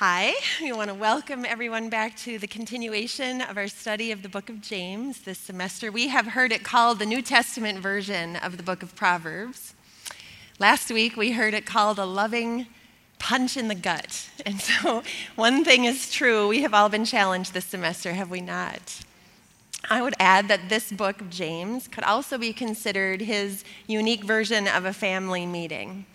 Hi, 0.00 0.32
we 0.62 0.72
want 0.72 0.88
to 0.88 0.94
welcome 0.94 1.44
everyone 1.44 1.90
back 1.90 2.16
to 2.20 2.38
the 2.38 2.46
continuation 2.46 3.42
of 3.42 3.58
our 3.58 3.68
study 3.68 4.12
of 4.12 4.22
the 4.22 4.30
book 4.30 4.48
of 4.48 4.62
James 4.62 5.20
this 5.20 5.38
semester. 5.38 5.92
We 5.92 6.08
have 6.08 6.28
heard 6.28 6.52
it 6.52 6.64
called 6.64 6.98
the 6.98 7.04
New 7.04 7.20
Testament 7.20 7.80
version 7.80 8.36
of 8.36 8.56
the 8.56 8.62
book 8.62 8.82
of 8.82 8.96
Proverbs. 8.96 9.74
Last 10.58 10.90
week 10.90 11.18
we 11.18 11.32
heard 11.32 11.52
it 11.52 11.66
called 11.66 11.98
a 11.98 12.06
loving 12.06 12.66
punch 13.18 13.58
in 13.58 13.68
the 13.68 13.74
gut. 13.74 14.30
And 14.46 14.58
so, 14.58 15.02
one 15.36 15.64
thing 15.64 15.84
is 15.84 16.10
true 16.10 16.48
we 16.48 16.62
have 16.62 16.72
all 16.72 16.88
been 16.88 17.04
challenged 17.04 17.52
this 17.52 17.66
semester, 17.66 18.14
have 18.14 18.30
we 18.30 18.40
not? 18.40 19.02
I 19.90 20.00
would 20.00 20.14
add 20.18 20.48
that 20.48 20.70
this 20.70 20.90
book 20.90 21.20
of 21.20 21.28
James 21.28 21.88
could 21.88 22.04
also 22.04 22.38
be 22.38 22.54
considered 22.54 23.20
his 23.20 23.64
unique 23.86 24.24
version 24.24 24.66
of 24.66 24.86
a 24.86 24.94
family 24.94 25.44
meeting. 25.44 26.06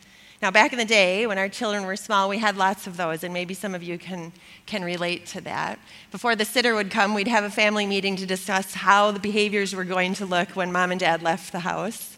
Now, 0.45 0.51
back 0.51 0.73
in 0.73 0.77
the 0.77 0.85
day 0.85 1.25
when 1.25 1.39
our 1.39 1.49
children 1.49 1.87
were 1.87 1.95
small, 1.95 2.29
we 2.29 2.37
had 2.37 2.55
lots 2.55 2.85
of 2.85 2.97
those, 2.97 3.23
and 3.23 3.33
maybe 3.33 3.55
some 3.55 3.73
of 3.73 3.81
you 3.81 3.97
can, 3.97 4.31
can 4.67 4.83
relate 4.83 5.25
to 5.25 5.41
that. 5.41 5.79
Before 6.11 6.35
the 6.35 6.45
sitter 6.45 6.75
would 6.75 6.91
come, 6.91 7.15
we'd 7.15 7.27
have 7.27 7.43
a 7.43 7.49
family 7.49 7.87
meeting 7.87 8.15
to 8.17 8.27
discuss 8.27 8.75
how 8.75 9.09
the 9.09 9.19
behaviors 9.19 9.73
were 9.73 9.83
going 9.83 10.13
to 10.13 10.25
look 10.27 10.51
when 10.51 10.71
mom 10.71 10.91
and 10.91 10.99
dad 10.99 11.23
left 11.23 11.51
the 11.51 11.61
house. 11.61 12.14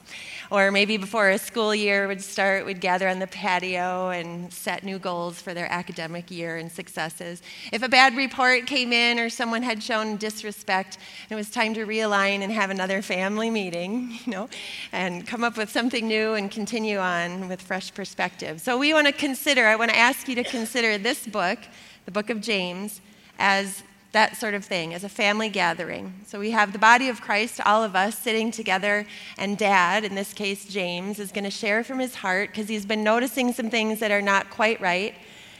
Or 0.49 0.71
maybe 0.71 0.97
before 0.97 1.29
a 1.29 1.37
school 1.37 1.75
year 1.75 2.07
would 2.07 2.21
start, 2.21 2.65
we'd 2.65 2.79
gather 2.79 3.07
on 3.07 3.19
the 3.19 3.27
patio 3.27 4.09
and 4.09 4.51
set 4.53 4.83
new 4.83 4.97
goals 4.97 5.41
for 5.41 5.53
their 5.53 5.69
academic 5.71 6.31
year 6.31 6.57
and 6.57 6.71
successes. 6.71 7.41
If 7.73 7.83
a 7.83 7.89
bad 7.89 8.15
report 8.15 8.65
came 8.65 8.93
in 8.93 9.19
or 9.19 9.29
someone 9.29 9.61
had 9.61 9.83
shown 9.83 10.15
disrespect, 10.17 10.97
it 11.29 11.35
was 11.35 11.49
time 11.49 11.73
to 11.73 11.85
realign 11.85 12.41
and 12.41 12.52
have 12.52 12.69
another 12.69 13.02
family 13.02 13.49
meeting, 13.49 14.19
you 14.25 14.31
know, 14.31 14.49
and 14.91 15.27
come 15.27 15.43
up 15.43 15.57
with 15.57 15.69
something 15.69 16.07
new 16.07 16.33
and 16.33 16.49
continue 16.49 16.97
on 16.97 17.49
with 17.49 17.61
fresh 17.61 17.93
perspective. 17.93 18.61
So 18.61 18.77
we 18.77 18.93
want 18.93 19.07
to 19.07 19.13
consider, 19.13 19.67
I 19.67 19.75
want 19.75 19.91
to 19.91 19.97
ask 19.97 20.27
you 20.27 20.35
to 20.35 20.43
consider 20.43 20.97
this 20.97 21.27
book, 21.27 21.59
the 22.05 22.11
book 22.11 22.29
of 22.29 22.39
James, 22.41 23.02
as 23.38 23.83
that 24.17 24.35
sort 24.35 24.55
of 24.55 24.65
thing, 24.65 24.95
as 24.95 25.03
a 25.03 25.09
family 25.09 25.47
gathering. 25.47 26.11
So 26.25 26.39
we 26.39 26.49
have 26.49 26.73
the 26.73 26.79
body 26.79 27.07
of 27.07 27.21
Christ, 27.21 27.61
all 27.63 27.83
of 27.83 27.95
us 27.95 28.17
sitting 28.17 28.49
together, 28.49 29.05
and 29.37 29.59
dad, 29.59 30.03
in 30.03 30.15
this 30.15 30.33
case 30.33 30.65
James, 30.65 31.19
is 31.19 31.31
going 31.31 31.43
to 31.43 31.51
share 31.51 31.83
from 31.83 31.99
his 31.99 32.15
heart 32.15 32.49
because 32.49 32.67
he's 32.67 32.83
been 32.83 33.03
noticing 33.03 33.53
some 33.53 33.69
things 33.69 33.99
that 33.99 34.09
are 34.09 34.23
not 34.23 34.49
quite 34.49 34.81
right. 34.81 35.13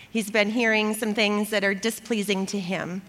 He's 0.09 0.31
been 0.31 0.50
hearing 0.50 0.95
some 0.95 1.13
things 1.13 1.52
that 1.52 1.63
are 1.63 1.75
displeasing 1.75 2.47
to 2.47 2.59
him. 2.59 3.03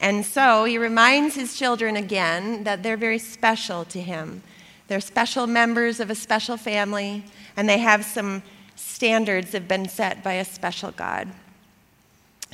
And 0.00 0.24
so 0.24 0.62
he 0.62 0.78
reminds 0.78 1.34
his 1.34 1.58
children 1.58 1.96
again 1.96 2.62
that 2.62 2.84
they're 2.84 2.96
very 2.96 3.18
special 3.18 3.84
to 3.86 4.00
him. 4.00 4.44
They're 4.86 5.00
special 5.00 5.48
members 5.48 5.98
of 5.98 6.08
a 6.08 6.14
special 6.14 6.56
family, 6.56 7.24
and 7.56 7.68
they 7.68 7.78
have 7.78 8.04
some 8.04 8.44
standards 8.76 9.50
that 9.50 9.62
have 9.62 9.68
been 9.68 9.88
set 9.88 10.22
by 10.22 10.34
a 10.34 10.44
special 10.44 10.92
God. 10.92 11.32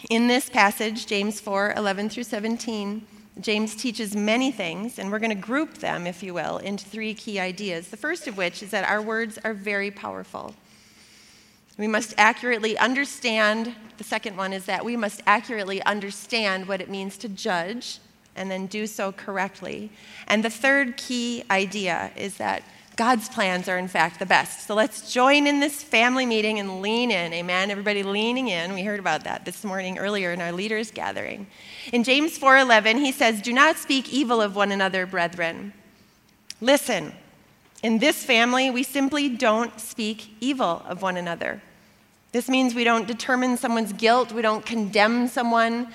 In 0.09 0.29
this 0.29 0.49
passage, 0.49 1.07
James 1.07 1.41
4 1.41 1.75
11 1.77 2.09
through 2.09 2.23
17, 2.23 3.07
James 3.41 3.75
teaches 3.75 4.17
many 4.17 4.51
things, 4.51 4.99
and 4.99 5.11
we're 5.11 5.19
going 5.19 5.31
to 5.31 5.35
group 5.35 5.79
them, 5.79 6.07
if 6.07 6.23
you 6.23 6.33
will, 6.33 6.57
into 6.59 6.85
three 6.85 7.13
key 7.13 7.39
ideas. 7.39 7.89
The 7.89 7.97
first 7.97 8.27
of 8.27 8.37
which 8.37 8.63
is 8.63 8.71
that 8.71 8.89
our 8.89 9.03
words 9.03 9.39
are 9.45 9.53
very 9.53 9.91
powerful. 9.91 10.55
We 11.77 11.87
must 11.87 12.15
accurately 12.17 12.79
understand, 12.79 13.75
the 13.99 14.05
second 14.05 14.37
one 14.37 14.53
is 14.53 14.65
that 14.67 14.85
we 14.85 14.97
must 14.97 15.23
accurately 15.27 15.83
understand 15.85 16.67
what 16.67 16.81
it 16.81 16.89
means 16.89 17.17
to 17.19 17.29
judge 17.29 17.99
and 18.37 18.51
then 18.51 18.67
do 18.67 18.87
so 18.87 19.13
correctly. 19.13 19.91
And 20.27 20.45
the 20.45 20.51
third 20.51 20.97
key 20.97 21.45
idea 21.51 22.11
is 22.17 22.37
that 22.39 22.63
God's 23.01 23.31
plans 23.31 23.67
are, 23.67 23.79
in 23.79 23.89
fact, 23.89 24.19
the 24.19 24.27
best. 24.27 24.67
So 24.67 24.75
let's 24.75 25.11
join 25.11 25.47
in 25.47 25.59
this 25.59 25.83
family 25.83 26.27
meeting 26.27 26.59
and 26.59 26.83
lean 26.83 27.11
in. 27.11 27.33
Amen. 27.33 27.71
Everybody 27.71 28.03
leaning 28.03 28.49
in. 28.49 28.75
We 28.75 28.83
heard 28.83 29.01
about 29.01 29.25
that 29.25 29.47
this 29.47 29.65
morning 29.65 29.97
earlier 29.97 30.33
in 30.33 30.43
our 30.43 30.53
leaders' 30.53 30.91
gathering. 30.91 31.47
In 31.95 32.05
James 32.05 32.37
4:11, 32.37 32.99
he 32.99 33.11
says, 33.11 33.41
"Do 33.41 33.55
not 33.55 33.79
speak 33.79 34.13
evil 34.13 34.43
of 34.43 34.55
one 34.55 34.71
another, 34.71 35.07
brethren." 35.07 35.73
Listen. 36.61 37.15
In 37.83 38.01
this 38.01 38.23
family, 38.23 38.69
we 38.69 38.83
simply 38.83 39.31
don't 39.31 39.81
speak 39.81 40.37
evil 40.39 40.85
of 40.87 41.01
one 41.01 41.17
another. 41.17 41.63
This 42.33 42.51
means 42.51 42.75
we 42.75 42.85
don't 42.85 43.07
determine 43.07 43.57
someone's 43.57 43.95
guilt, 43.95 44.31
we 44.31 44.43
don't 44.43 44.67
condemn 44.67 45.27
someone, 45.27 45.91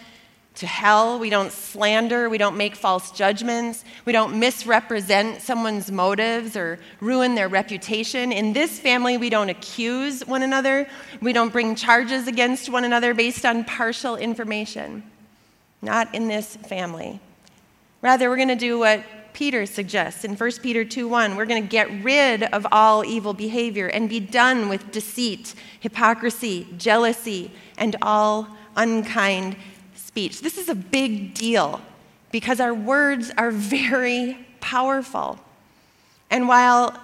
to 0.55 0.67
hell. 0.67 1.19
We 1.19 1.29
don't 1.29 1.51
slander. 1.51 2.29
We 2.29 2.37
don't 2.37 2.57
make 2.57 2.75
false 2.75 3.11
judgments. 3.11 3.83
We 4.05 4.13
don't 4.13 4.39
misrepresent 4.39 5.41
someone's 5.41 5.91
motives 5.91 6.55
or 6.55 6.79
ruin 6.99 7.35
their 7.35 7.47
reputation. 7.47 8.31
In 8.31 8.53
this 8.53 8.79
family, 8.79 9.17
we 9.17 9.29
don't 9.29 9.49
accuse 9.49 10.25
one 10.25 10.43
another. 10.43 10.87
We 11.21 11.33
don't 11.33 11.51
bring 11.51 11.75
charges 11.75 12.27
against 12.27 12.69
one 12.69 12.83
another 12.83 13.13
based 13.13 13.45
on 13.45 13.65
partial 13.65 14.15
information. 14.15 15.03
Not 15.81 16.13
in 16.15 16.27
this 16.27 16.55
family. 16.55 17.19
Rather, 18.01 18.29
we're 18.29 18.37
going 18.37 18.47
to 18.49 18.55
do 18.55 18.79
what 18.79 19.03
Peter 19.33 19.65
suggests 19.65 20.23
in 20.23 20.37
1 20.37 20.51
Peter 20.63 20.85
2:1. 20.85 21.35
We're 21.35 21.45
going 21.45 21.61
to 21.61 21.67
get 21.67 21.91
rid 22.03 22.43
of 22.43 22.65
all 22.71 23.03
evil 23.03 23.33
behavior 23.33 23.87
and 23.87 24.07
be 24.07 24.21
done 24.21 24.69
with 24.69 24.91
deceit, 24.91 25.53
hypocrisy, 25.81 26.67
jealousy, 26.77 27.51
and 27.77 27.97
all 28.01 28.47
unkind 28.77 29.57
speech. 30.15 30.39
This 30.39 30.57
is 30.57 30.69
a 30.69 30.75
big 30.75 31.33
deal 31.33 31.81
because 32.31 32.61
our 32.61 32.73
words 32.73 33.33
are 33.37 33.51
very 33.51 34.37
powerful. 34.61 35.37
And 36.29 36.47
while 36.47 36.97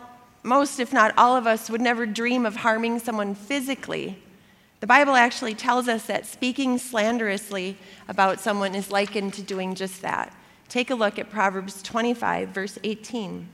most, 0.44 0.80
if 0.80 0.94
not 0.94 1.14
all 1.18 1.36
of 1.36 1.46
us, 1.46 1.70
would 1.70 1.82
never 1.82 2.06
dream 2.06 2.46
of 2.46 2.56
harming 2.56 3.00
someone 3.00 3.36
physically, 3.36 4.18
the 4.80 4.88
Bible 4.88 5.14
actually 5.14 5.56
tells 5.56 5.90
us 5.90 6.06
that 6.06 6.26
speaking 6.26 6.78
slanderously 6.78 7.78
about 8.08 8.40
someone 8.40 8.76
is 8.76 8.92
likened 8.92 9.34
to 9.34 9.42
doing 9.42 9.76
just 9.76 10.02
that. 10.04 10.34
Take 10.70 10.90
a 10.90 10.96
look 10.96 11.20
at 11.20 11.30
Proverbs 11.30 11.84
25, 11.84 12.48
verse 12.48 12.80
18. 12.86 13.46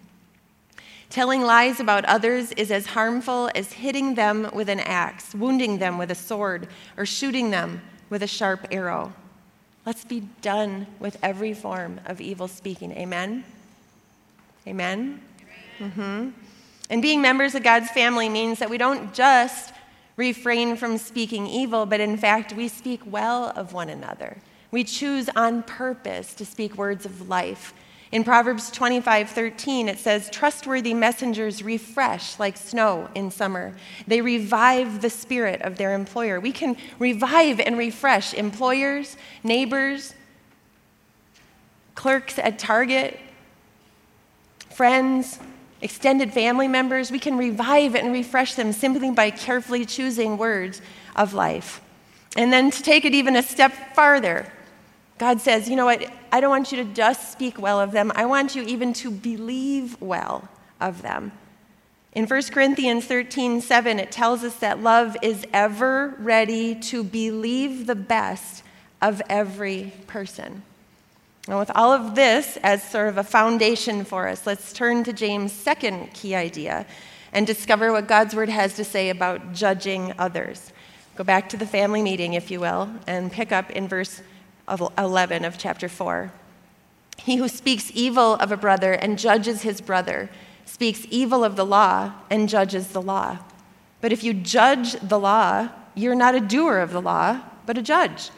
Telling 1.10 1.42
lies 1.42 1.80
about 1.80 2.06
others 2.06 2.52
is 2.52 2.70
as 2.70 2.86
harmful 2.86 3.50
as 3.56 3.74
hitting 3.74 4.14
them 4.14 4.52
with 4.54 4.70
an 4.70 4.82
axe, 4.82 5.34
wounding 5.34 5.80
them 5.80 5.98
with 5.98 6.12
a 6.12 6.16
sword, 6.16 6.68
or 6.96 7.08
shooting 7.08 7.50
them 7.50 7.82
with 8.12 8.22
a 8.22 8.28
sharp 8.28 8.68
arrow. 8.70 9.14
Let's 9.88 10.04
be 10.04 10.24
done 10.42 10.86
with 11.00 11.16
every 11.24 11.54
form 11.54 12.02
of 12.08 12.20
evil 12.20 12.50
speaking. 12.50 12.92
Amen? 12.92 13.46
Amen? 14.68 15.22
Mm-hmm. 15.80 16.30
And 16.90 17.02
being 17.02 17.22
members 17.22 17.56
of 17.56 17.64
God's 17.64 17.90
family 17.92 18.28
means 18.28 18.60
that 18.60 18.70
we 18.70 18.78
don't 18.78 19.14
just 19.14 19.74
refrain 20.18 20.76
from 20.76 20.98
speaking 20.98 21.48
evil, 21.48 21.86
but 21.86 22.02
in 22.02 22.18
fact, 22.18 22.52
we 22.52 22.68
speak 22.68 23.00
well 23.06 23.54
of 23.56 23.72
one 23.72 23.88
another. 23.88 24.36
We 24.72 24.84
choose 24.84 25.30
on 25.38 25.64
purpose 25.64 26.34
to 26.34 26.46
speak 26.46 26.76
words 26.76 27.06
of 27.06 27.30
life 27.30 27.74
in 28.12 28.24
Proverbs 28.24 28.72
25 28.72 29.30
13, 29.30 29.90
it 29.90 30.00
says, 30.00 30.30
Trustworthy 30.30 30.94
messengers 30.94 31.62
refresh 31.62 32.40
like 32.40 32.56
snow 32.56 33.10
in 33.16 33.32
summer. 33.32 33.76
They 34.08 34.22
revive 34.22 35.02
the 35.02 35.10
spirit 35.10 35.62
of 35.62 35.78
their 35.78 35.94
employer. 35.94 36.40
We 36.40 36.54
can 36.54 36.78
revive 37.00 37.60
and 37.60 37.78
refresh 37.78 38.34
employers, 38.34 39.18
neighbors, 39.44 40.14
clerks 41.96 42.40
at 42.40 42.60
Target, 42.60 43.20
friends, 44.70 45.40
extended 45.82 46.32
family 46.32 46.68
members. 46.70 47.12
We 47.12 47.20
can 47.20 47.38
revive 47.38 47.96
and 47.96 48.14
refresh 48.14 48.56
them 48.56 48.72
simply 48.72 49.12
by 49.12 49.32
carefully 49.32 49.86
choosing 49.86 50.38
words 50.38 50.82
of 51.16 51.34
life. 51.34 51.82
And 52.38 52.54
then 52.54 52.72
to 52.72 52.84
take 52.84 53.04
it 53.04 53.14
even 53.14 53.36
a 53.36 53.44
step 53.44 53.96
farther, 53.96 54.52
God 55.18 55.42
says, 55.42 55.70
you 55.70 55.76
know 55.76 55.86
what? 55.86 56.12
I 56.32 56.40
don't 56.40 56.50
want 56.50 56.72
you 56.72 56.84
to 56.84 56.94
just 56.94 57.32
speak 57.32 57.60
well 57.60 57.80
of 57.80 57.92
them. 57.92 58.12
I 58.16 58.26
want 58.26 58.56
you 58.56 58.64
even 58.64 58.94
to 58.94 59.10
believe 59.10 60.00
well 60.00 60.48
of 60.80 61.02
them. 61.02 61.32
In 62.14 62.26
1 62.26 62.44
Corinthians 62.52 63.06
13, 63.06 63.62
7, 63.62 64.00
it 64.00 64.12
tells 64.12 64.44
us 64.44 64.56
that 64.58 64.82
love 64.82 65.18
is 65.22 65.46
ever 65.54 66.16
ready 66.20 66.76
to 66.76 67.04
believe 67.04 67.86
the 67.86 67.96
best 67.96 68.64
of 69.02 69.22
every 69.30 69.94
person. 70.08 70.64
And 71.48 71.58
with 71.58 71.72
all 71.76 71.92
of 71.92 72.16
this 72.16 72.58
as 72.64 72.84
sort 72.84 73.08
of 73.08 73.18
a 73.18 73.24
foundation 73.24 74.04
for 74.04 74.28
us, 74.28 74.46
let's 74.46 74.74
turn 74.74 75.04
to 75.06 75.14
James' 75.14 75.54
second 75.54 76.14
key 76.14 76.36
idea 76.36 76.86
and 77.34 77.48
discover 77.48 77.92
what 77.92 78.08
God's 78.08 78.36
word 78.36 78.50
has 78.50 78.76
to 78.76 78.84
say 78.84 79.10
about 79.10 79.54
judging 79.54 80.14
others. 80.18 80.74
Go 81.16 81.24
back 81.24 81.50
to 81.50 81.58
the 81.58 81.66
family 81.66 82.02
meeting, 82.02 82.34
if 82.34 82.52
you 82.52 82.60
will, 82.60 82.90
and 83.08 83.32
pick 83.32 83.52
up 83.52 83.70
in 83.72 83.88
verse 83.88 84.22
11 84.68 85.46
of 85.46 85.58
chapter 85.58 85.88
4. 85.88 86.32
He 87.18 87.38
who 87.38 87.48
speaks 87.48 87.92
evil 87.94 88.36
of 88.36 88.52
a 88.52 88.58
brother 88.58 88.94
and 88.94 89.18
judges 89.18 89.62
his 89.62 89.82
brother 89.82 90.30
speaks 90.66 91.06
evil 91.10 91.44
of 91.44 91.56
the 91.56 91.66
law 91.66 92.14
and 92.30 92.50
judges 92.50 92.90
the 92.90 93.02
law. 93.02 93.40
But 94.02 94.12
if 94.12 94.24
you 94.24 94.34
judge 94.34 94.94
the 94.94 95.20
law, 95.20 95.70
you're 95.96 96.16
not 96.16 96.36
a 96.36 96.40
doer 96.40 96.80
of 96.80 96.92
the 96.92 97.02
law, 97.02 97.42
but 97.66 97.78
a 97.78 97.82
judge. 97.82 98.30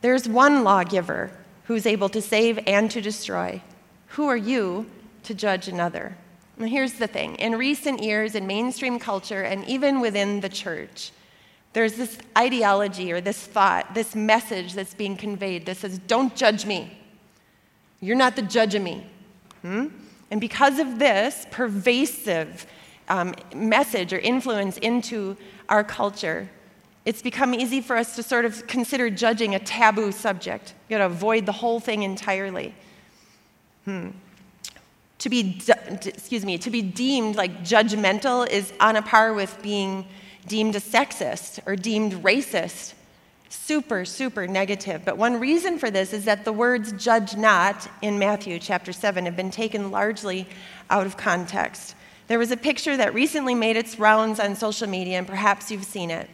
There's 0.00 0.28
one 0.28 0.62
lawgiver 0.62 1.30
who's 1.64 1.86
able 1.86 2.08
to 2.10 2.22
save 2.22 2.58
and 2.66 2.90
to 2.90 3.00
destroy. 3.00 3.62
Who 4.08 4.28
are 4.28 4.36
you 4.36 4.86
to 5.24 5.34
judge 5.34 5.68
another? 5.68 6.16
Now, 6.56 6.66
here's 6.66 6.94
the 6.94 7.06
thing 7.06 7.36
in 7.36 7.56
recent 7.56 8.02
years 8.02 8.34
in 8.34 8.46
mainstream 8.46 8.98
culture 8.98 9.42
and 9.42 9.64
even 9.66 10.00
within 10.00 10.40
the 10.40 10.48
church, 10.48 11.12
There's 11.72 11.94
this 11.94 12.18
ideology 12.36 13.12
or 13.12 13.20
this 13.20 13.38
thought, 13.38 13.94
this 13.94 14.14
message 14.14 14.74
that's 14.74 14.94
being 14.94 15.16
conveyed 15.16 15.66
that 15.66 15.76
says, 15.76 15.98
Don't 15.98 16.34
judge 16.34 16.66
me. 16.66 16.98
You're 18.00 18.16
not 18.16 18.36
the 18.36 18.42
judge 18.42 18.74
of 18.74 18.82
me. 18.82 19.06
Hmm? 19.62 19.86
And 20.30 20.40
because 20.40 20.78
of 20.78 20.98
this 20.98 21.46
pervasive 21.50 22.66
um, 23.08 23.34
message 23.54 24.12
or 24.12 24.18
influence 24.18 24.76
into 24.78 25.36
our 25.68 25.82
culture, 25.82 26.48
it's 27.04 27.22
become 27.22 27.54
easy 27.54 27.80
for 27.80 27.96
us 27.96 28.14
to 28.16 28.22
sort 28.22 28.44
of 28.44 28.66
consider 28.66 29.08
judging 29.08 29.54
a 29.54 29.58
taboo 29.58 30.12
subject. 30.12 30.74
You 30.88 30.94
got 30.94 30.98
to 30.98 31.06
avoid 31.06 31.46
the 31.46 31.52
whole 31.52 31.80
thing 31.80 32.02
entirely. 32.02 32.74
Hmm. 33.84 34.08
To 35.20 35.28
be, 35.28 35.60
excuse 36.04 36.44
me, 36.44 36.58
to 36.58 36.70
be 36.70 36.82
deemed 36.82 37.36
like 37.36 37.62
judgmental 37.62 38.48
is 38.48 38.72
on 38.78 38.96
a 38.96 39.02
par 39.02 39.32
with 39.32 39.60
being 39.62 40.06
deemed 40.46 40.76
a 40.76 40.80
sexist 40.80 41.60
or 41.66 41.76
deemed 41.76 42.12
racist. 42.24 42.94
Super, 43.48 44.04
super 44.04 44.46
negative. 44.46 45.02
But 45.04 45.16
one 45.16 45.40
reason 45.40 45.78
for 45.78 45.90
this 45.90 46.12
is 46.12 46.24
that 46.26 46.44
the 46.44 46.52
words 46.52 46.92
judge 46.92 47.36
not 47.36 47.88
in 48.02 48.18
Matthew 48.18 48.58
chapter 48.58 48.92
7 48.92 49.24
have 49.24 49.36
been 49.36 49.50
taken 49.50 49.90
largely 49.90 50.46
out 50.90 51.06
of 51.06 51.16
context. 51.16 51.94
There 52.28 52.38
was 52.38 52.50
a 52.50 52.56
picture 52.56 52.96
that 52.96 53.14
recently 53.14 53.54
made 53.54 53.76
its 53.76 53.98
rounds 53.98 54.38
on 54.38 54.54
social 54.54 54.86
media, 54.86 55.18
and 55.18 55.26
perhaps 55.26 55.70
you've 55.70 55.84
seen 55.84 56.10
it. 56.10 56.28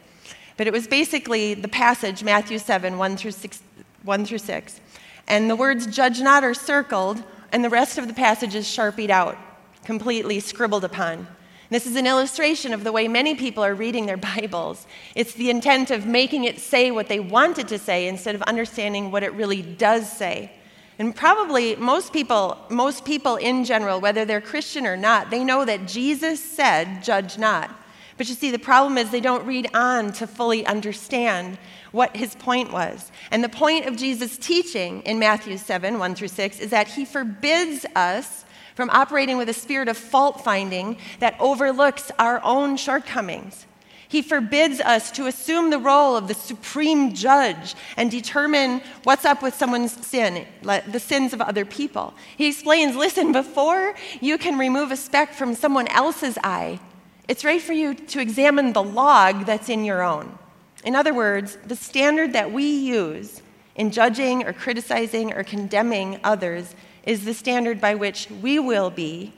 But 0.56 0.67
it 0.67 0.73
was 0.73 0.87
basically 0.87 1.55
the 1.55 1.69
passage, 1.69 2.25
Matthew 2.25 2.59
7, 2.59 2.99
1 2.99 3.17
through 3.17 3.31
6. 3.31 3.62
1 4.03 4.27
through 4.27 4.39
6. 4.39 4.81
And 5.27 5.49
the 5.49 5.56
words 5.56 5.87
judge 5.87 6.21
not 6.21 6.45
are 6.45 6.55
circled, 6.55 7.23
and 7.53 7.65
the 7.65 7.71
rest 7.71 7.97
of 7.97 8.09
the 8.09 8.15
passage 8.15 8.55
is 8.55 8.69
sharpied 8.69 9.11
out, 9.11 9.39
completely 9.85 10.41
scribbled 10.41 10.85
upon. 10.85 11.27
This 11.75 11.87
is 11.87 11.97
an 11.97 12.06
illustration 12.06 12.73
of 12.73 12.85
the 12.85 12.93
way 12.93 13.09
many 13.09 13.35
people 13.35 13.65
are 13.65 13.75
reading 13.75 14.06
their 14.06 14.17
Bibles. 14.37 14.87
It's 15.17 15.32
the 15.32 15.50
intent 15.50 15.91
of 15.91 16.06
making 16.06 16.44
it 16.44 16.61
say 16.61 16.93
what 16.93 17.09
they 17.09 17.19
want 17.19 17.59
it 17.59 17.67
to 17.67 17.81
say 17.81 18.06
instead 18.06 18.37
of 18.37 18.43
understanding 18.43 19.11
what 19.11 19.25
it 19.25 19.32
really 19.32 19.61
does 19.61 20.09
say. 20.09 20.53
And 21.00 21.17
probably 21.17 21.75
most 21.75 22.12
people, 22.12 22.56
most 22.71 23.05
people 23.05 23.35
in 23.35 23.65
general, 23.65 24.00
whether 24.00 24.25
they're 24.25 24.41
Christian 24.41 24.87
or 24.87 24.97
not, 24.97 25.31
they 25.31 25.43
know 25.43 25.65
that 25.65 25.88
Jesus 25.88 26.38
said, 26.41 27.03
judge 27.03 27.38
not. 27.38 27.77
But 28.19 28.29
you 28.29 28.37
see, 28.37 28.53
the 28.53 28.59
problem 28.61 28.97
is 28.97 29.11
they 29.11 29.20
don't 29.20 29.44
read 29.44 29.69
on 29.75 30.12
to 30.12 30.29
fully 30.29 30.65
understand 30.65 31.59
what 31.91 32.17
his 32.17 32.37
point 32.37 32.73
was. 32.73 33.11
And 33.32 33.43
the 33.43 33.49
point 33.49 33.87
of 33.87 33.97
Jesus' 33.97 34.38
teaching 34.38 35.03
in 35.03 35.19
Matthew 35.19 35.59
7, 35.59 35.99
1 35.99 36.15
through 36.15 36.29
6, 36.29 36.61
is 36.61 36.70
that 36.70 36.87
he 36.87 37.05
forbids 37.05 37.85
us 37.97 38.44
from 38.75 38.91
operating 38.91 39.37
with 39.37 39.49
a 39.49 39.55
spirit 39.55 39.88
of 39.88 39.97
fault 39.97 40.43
finding 40.44 40.97
that 41.21 41.37
overlooks 41.41 42.11
our 42.19 42.43
own 42.44 42.76
shortcomings. 42.76 43.67
He 44.09 44.23
forbids 44.23 44.81
us 44.81 45.11
to 45.12 45.26
assume 45.26 45.71
the 45.71 45.79
role 45.79 46.17
of 46.17 46.29
the 46.29 46.35
supreme 46.35 47.15
judge 47.15 47.75
and 47.97 48.11
determine 48.11 48.81
what's 49.03 49.25
up 49.25 49.43
with 49.43 49.55
someone's 49.55 50.06
sin, 50.06 50.47
the 50.62 51.00
sins 51.00 51.32
of 51.32 51.41
other 51.41 51.65
people. 51.65 52.15
He 52.37 52.47
explains 52.47 52.94
listen, 52.94 53.32
before 53.32 53.94
you 54.21 54.38
can 54.38 54.56
remove 54.56 54.93
a 54.93 54.97
speck 54.97 55.32
from 55.32 55.55
someone 55.55 55.88
else's 55.88 56.38
eye, 56.44 56.79
it's 57.27 57.44
right 57.44 57.61
for 57.61 57.73
you 57.73 57.94
to 57.94 58.20
examine 58.20 58.73
the 58.73 58.82
log 58.82 59.47
that's 59.47 59.69
in 59.69 59.85
your 59.85 60.03
own. 60.03 60.38
In 60.85 60.94
other 60.94 61.15
words, 61.15 61.56
the 61.65 61.75
standard 61.75 62.35
that 62.35 62.53
we 62.53 62.67
use 62.67 63.41
in 63.75 63.91
judging 63.91 64.44
or 64.44 64.53
criticizing 64.53 65.32
or 65.32 65.43
condemning 65.43 66.20
others 66.23 66.75
is 67.05 67.25
the 67.25 67.35
standard 67.35 67.81
by 67.81 67.95
which 67.95 68.29
we 68.43 68.59
will 68.59 68.91
be 68.91 69.33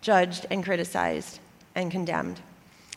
judged 0.00 0.46
and 0.50 0.64
criticized 0.64 1.40
and 1.74 1.90
condemned. 1.90 2.40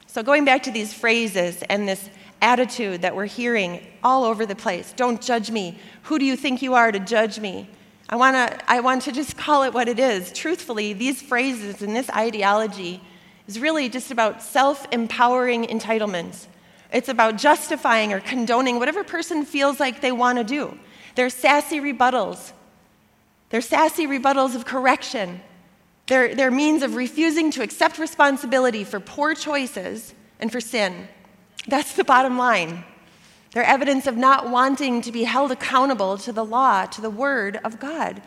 So, 0.08 0.24
going 0.24 0.46
back 0.46 0.64
to 0.64 0.72
these 0.72 0.94
phrases 0.94 1.64
and 1.64 1.88
this 1.88 2.10
attitude 2.42 3.02
that 3.02 3.16
we're 3.16 3.26
hearing 3.26 3.86
all 4.04 4.24
over 4.24 4.46
the 4.46 4.56
place 4.56 4.94
don't 4.96 5.22
judge 5.22 5.52
me. 5.52 5.78
Who 6.04 6.20
do 6.20 6.26
you 6.26 6.36
think 6.36 6.62
you 6.62 6.74
are 6.74 6.92
to 6.92 7.00
judge 7.00 7.40
me? 7.40 7.70
I, 8.10 8.16
wanna, 8.16 8.58
I 8.68 8.80
want 8.80 9.04
to 9.04 9.12
just 9.12 9.38
call 9.46 9.64
it 9.64 9.74
what 9.74 9.88
it 9.88 10.00
is. 10.00 10.31
Truthfully, 10.31 10.94
these 10.94 11.22
phrases 11.22 11.81
and 11.81 11.96
this 11.96 12.10
ideology 12.10 13.02
is 13.48 13.60
really 13.60 13.90
just 13.90 14.12
about 14.12 14.42
self 14.42 14.88
empowering 14.92 15.66
entitlements. 15.66 16.48
It's 16.92 17.10
about 17.10 17.38
justifying 17.38 18.14
or 18.14 18.20
condoning 18.20 18.80
whatever 18.80 19.04
person 19.04 19.46
feels 19.46 19.80
like 19.80 20.02
they 20.02 20.12
want 20.12 20.40
to 20.40 20.44
do. 20.44 20.78
They're 21.16 21.30
sassy 21.30 21.80
rebuttals 21.80 22.54
they're 23.50 23.62
sassy 23.62 24.07
rebuttals 24.07 24.56
of 24.56 24.66
correction. 24.66 25.42
They're, 26.07 26.34
they're 26.34 26.51
means 26.51 26.81
of 26.84 26.96
refusing 26.96 27.51
to 27.51 27.62
accept 27.62 27.98
responsibility 27.98 28.84
for 28.84 29.00
poor 29.00 29.36
choices 29.36 30.13
and 30.40 30.51
for 30.51 30.62
sin. 30.62 31.07
That's 31.68 31.96
the 31.96 32.04
bottom 32.04 32.38
line. 32.38 32.84
They're 33.51 33.63
evidence 33.63 34.07
of 34.07 34.16
not 34.16 34.50
wanting 34.50 35.01
to 35.01 35.12
be 35.12 35.24
held 35.24 35.51
accountable 35.51 36.18
to 36.19 36.31
the 36.31 36.46
law, 36.46 36.86
to 36.86 37.01
the 37.01 37.10
word 37.10 37.60
of 37.63 37.80
God. 37.80 38.22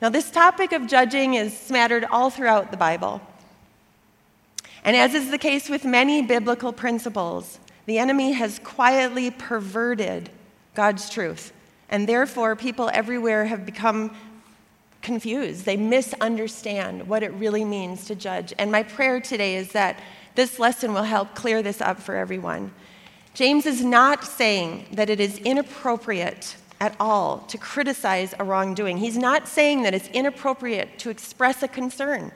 Now, 0.00 0.08
this 0.08 0.30
topic 0.30 0.72
of 0.72 0.86
judging 0.86 1.34
is 1.34 1.56
smattered 1.56 2.06
all 2.10 2.30
throughout 2.30 2.70
the 2.70 2.78
Bible. 2.78 3.20
And 4.82 4.96
as 4.96 5.12
is 5.14 5.30
the 5.30 5.38
case 5.38 5.68
with 5.68 5.84
many 5.84 6.22
biblical 6.22 6.72
principles, 6.72 7.60
the 7.84 7.98
enemy 7.98 8.32
has 8.32 8.58
quietly 8.60 9.30
perverted 9.30 10.30
God's 10.74 11.10
truth. 11.10 11.52
And 11.90 12.08
therefore, 12.08 12.56
people 12.56 12.90
everywhere 12.94 13.44
have 13.44 13.66
become 13.66 14.16
confused. 15.02 15.64
They 15.64 15.76
misunderstand 15.76 17.08
what 17.08 17.22
it 17.22 17.32
really 17.32 17.64
means 17.64 18.06
to 18.06 18.14
judge. 18.14 18.52
And 18.58 18.70
my 18.70 18.82
prayer 18.82 19.20
today 19.20 19.56
is 19.56 19.72
that 19.72 19.98
this 20.34 20.58
lesson 20.58 20.92
will 20.94 21.02
help 21.02 21.34
clear 21.34 21.62
this 21.62 21.80
up 21.80 22.00
for 22.00 22.14
everyone. 22.14 22.72
James 23.34 23.66
is 23.66 23.84
not 23.84 24.24
saying 24.24 24.86
that 24.92 25.10
it 25.10 25.20
is 25.20 25.38
inappropriate 25.38 26.56
at 26.80 26.96
all 26.98 27.38
to 27.48 27.58
criticize 27.58 28.34
a 28.38 28.44
wrongdoing. 28.44 28.98
He's 28.98 29.18
not 29.18 29.46
saying 29.46 29.82
that 29.82 29.94
it's 29.94 30.08
inappropriate 30.08 30.98
to 31.00 31.10
express 31.10 31.62
a 31.62 31.68
concern 31.68 32.32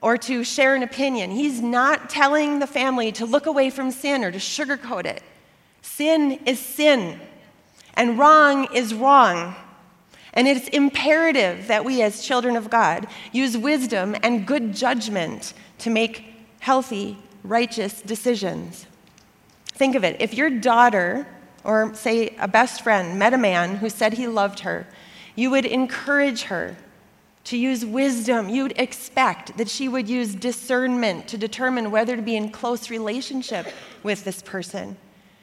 or 0.00 0.16
to 0.16 0.44
share 0.44 0.74
an 0.74 0.82
opinion. 0.82 1.30
He's 1.30 1.60
not 1.60 2.08
telling 2.08 2.60
the 2.60 2.66
family 2.66 3.10
to 3.12 3.26
look 3.26 3.46
away 3.46 3.70
from 3.70 3.90
sin 3.90 4.22
or 4.22 4.30
to 4.30 4.38
sugarcoat 4.38 5.06
it. 5.06 5.22
Sin 5.82 6.38
is 6.46 6.60
sin, 6.60 7.18
and 7.94 8.18
wrong 8.18 8.68
is 8.72 8.94
wrong. 8.94 9.56
And 10.38 10.46
it's 10.46 10.68
imperative 10.68 11.66
that 11.66 11.84
we, 11.84 12.00
as 12.00 12.22
children 12.22 12.54
of 12.54 12.70
God, 12.70 13.08
use 13.32 13.58
wisdom 13.58 14.14
and 14.22 14.46
good 14.46 14.72
judgment 14.72 15.52
to 15.78 15.90
make 15.90 16.32
healthy, 16.60 17.18
righteous 17.42 18.02
decisions. 18.02 18.86
Think 19.72 19.96
of 19.96 20.04
it 20.04 20.14
if 20.20 20.34
your 20.34 20.48
daughter, 20.48 21.26
or 21.64 21.92
say 21.92 22.36
a 22.38 22.46
best 22.46 22.82
friend, 22.82 23.18
met 23.18 23.34
a 23.34 23.36
man 23.36 23.78
who 23.78 23.90
said 23.90 24.12
he 24.12 24.28
loved 24.28 24.60
her, 24.60 24.86
you 25.34 25.50
would 25.50 25.64
encourage 25.64 26.42
her 26.42 26.76
to 27.42 27.56
use 27.56 27.84
wisdom. 27.84 28.48
You'd 28.48 28.78
expect 28.78 29.58
that 29.58 29.68
she 29.68 29.88
would 29.88 30.08
use 30.08 30.36
discernment 30.36 31.26
to 31.26 31.36
determine 31.36 31.90
whether 31.90 32.14
to 32.14 32.22
be 32.22 32.36
in 32.36 32.50
close 32.50 32.90
relationship 32.90 33.66
with 34.04 34.22
this 34.22 34.40
person. 34.42 34.98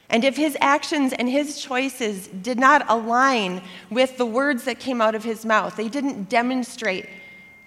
And 0.09 0.23
if 0.23 0.37
his 0.37 0.55
actions 0.61 1.13
and 1.13 1.27
his 1.29 1.59
choices 1.59 2.27
did 2.27 2.59
not 2.59 2.85
align 2.89 3.61
with 3.89 4.17
the 4.17 4.25
words 4.25 4.63
that 4.65 4.79
came 4.79 5.01
out 5.01 5.15
of 5.15 5.23
his 5.23 5.45
mouth, 5.45 5.75
they 5.75 5.89
didn't 5.89 6.29
demonstrate 6.29 7.09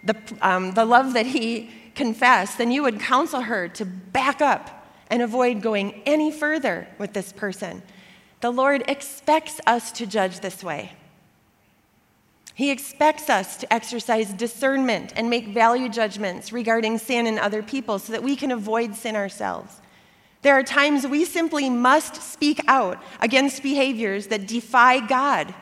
the, 0.05 0.17
um, 0.41 0.73
the 0.73 0.85
love 0.85 1.15
that 1.15 1.27
he 1.27 1.71
confessed, 1.95 2.59
then 2.59 2.71
you 2.71 2.83
would 2.85 3.01
counsel 3.01 3.41
her 3.41 3.69
to 3.69 3.85
back 3.85 4.41
up 4.41 4.87
and 5.11 5.21
avoid 5.21 5.61
going 5.61 6.01
any 6.07 6.31
further 6.31 6.87
with 6.99 7.13
this 7.13 7.33
person. 7.33 7.83
The 8.41 8.51
Lord 8.51 8.85
expects 8.87 9.61
us 9.67 9.91
to 9.93 10.07
judge 10.07 10.41
this 10.41 10.63
way. 10.63 10.93
He 12.55 12.71
expects 12.71 13.31
us 13.31 13.57
to 13.59 13.73
exercise 13.73 14.33
discernment 14.33 15.13
and 15.17 15.31
make 15.31 15.49
value 15.49 15.89
judgments 15.89 16.53
regarding 16.53 16.99
sin 16.99 17.27
in 17.27 17.39
other 17.39 17.63
people 17.63 17.99
so 17.99 18.13
that 18.13 18.23
we 18.23 18.37
can 18.37 18.51
avoid 18.51 18.95
sin 18.95 19.17
ourselves. 19.17 19.81
There 20.43 20.55
are 20.55 20.63
times 20.63 21.07
we 21.07 21.25
simply 21.25 21.69
must 21.69 22.23
speak 22.23 22.61
out 22.69 23.03
against 23.21 23.63
behaviors 23.63 24.29
that 24.29 24.47
defy 24.47 25.05
God 25.05 25.55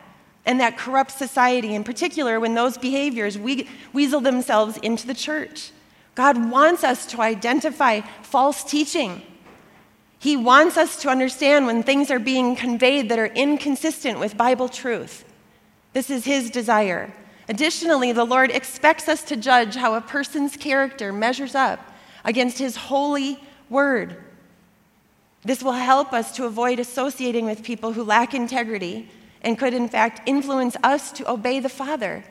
and 0.45 0.61
that 0.61 0.79
corrupt 0.79 1.11
society, 1.11 1.75
in 1.75 1.83
particular 1.83 2.39
when 2.39 2.55
those 2.55 2.79
behaviors 2.79 3.39
we- 3.39 3.69
weasel 3.93 4.21
themselves 4.21 4.77
into 4.79 5.07
the 5.07 5.15
church. 5.15 5.71
God 6.15 6.51
wants 6.51 6.85
us 6.85 7.05
to 7.07 7.21
identify 7.21 8.01
false 8.23 8.63
teaching. 8.63 9.23
He 10.19 10.37
wants 10.37 10.77
us 10.77 10.97
to 11.03 11.09
understand 11.09 11.67
when 11.67 11.83
things 11.83 12.11
are 12.11 12.19
being 12.19 12.57
conveyed 12.57 13.09
that 13.09 13.19
are 13.19 13.27
inconsistent 13.27 14.19
with 14.19 14.37
Bible 14.37 14.69
truth. 14.69 15.25
This 15.93 16.11
is 16.11 16.25
His 16.25 16.51
desire. 16.51 17.13
Additionally, 17.49 18.13
the 18.13 18.25
Lord 18.25 18.51
expects 18.51 19.09
us 19.09 19.23
to 19.25 19.37
judge 19.37 19.77
how 19.77 19.95
a 19.95 20.01
person's 20.01 20.57
character 20.57 21.13
measures 21.13 21.55
up 21.55 21.81
against 22.25 22.59
His 22.59 22.77
holy 22.77 23.39
word. 23.69 24.17
This 25.47 25.63
will 25.63 25.73
help 25.73 26.13
us 26.13 26.33
to 26.33 26.45
avoid 26.45 26.81
associating 26.81 27.47
with 27.47 27.63
people 27.63 27.93
who 27.93 28.03
lack 28.03 28.35
integrity 28.35 29.09
and 29.43 29.57
could, 29.57 29.75
in 29.75 29.89
fact, 29.89 30.29
influence 30.29 30.77
us 30.83 31.13
to 31.13 31.31
obey 31.31 31.61
the 31.61 31.69
Father. 31.69 32.25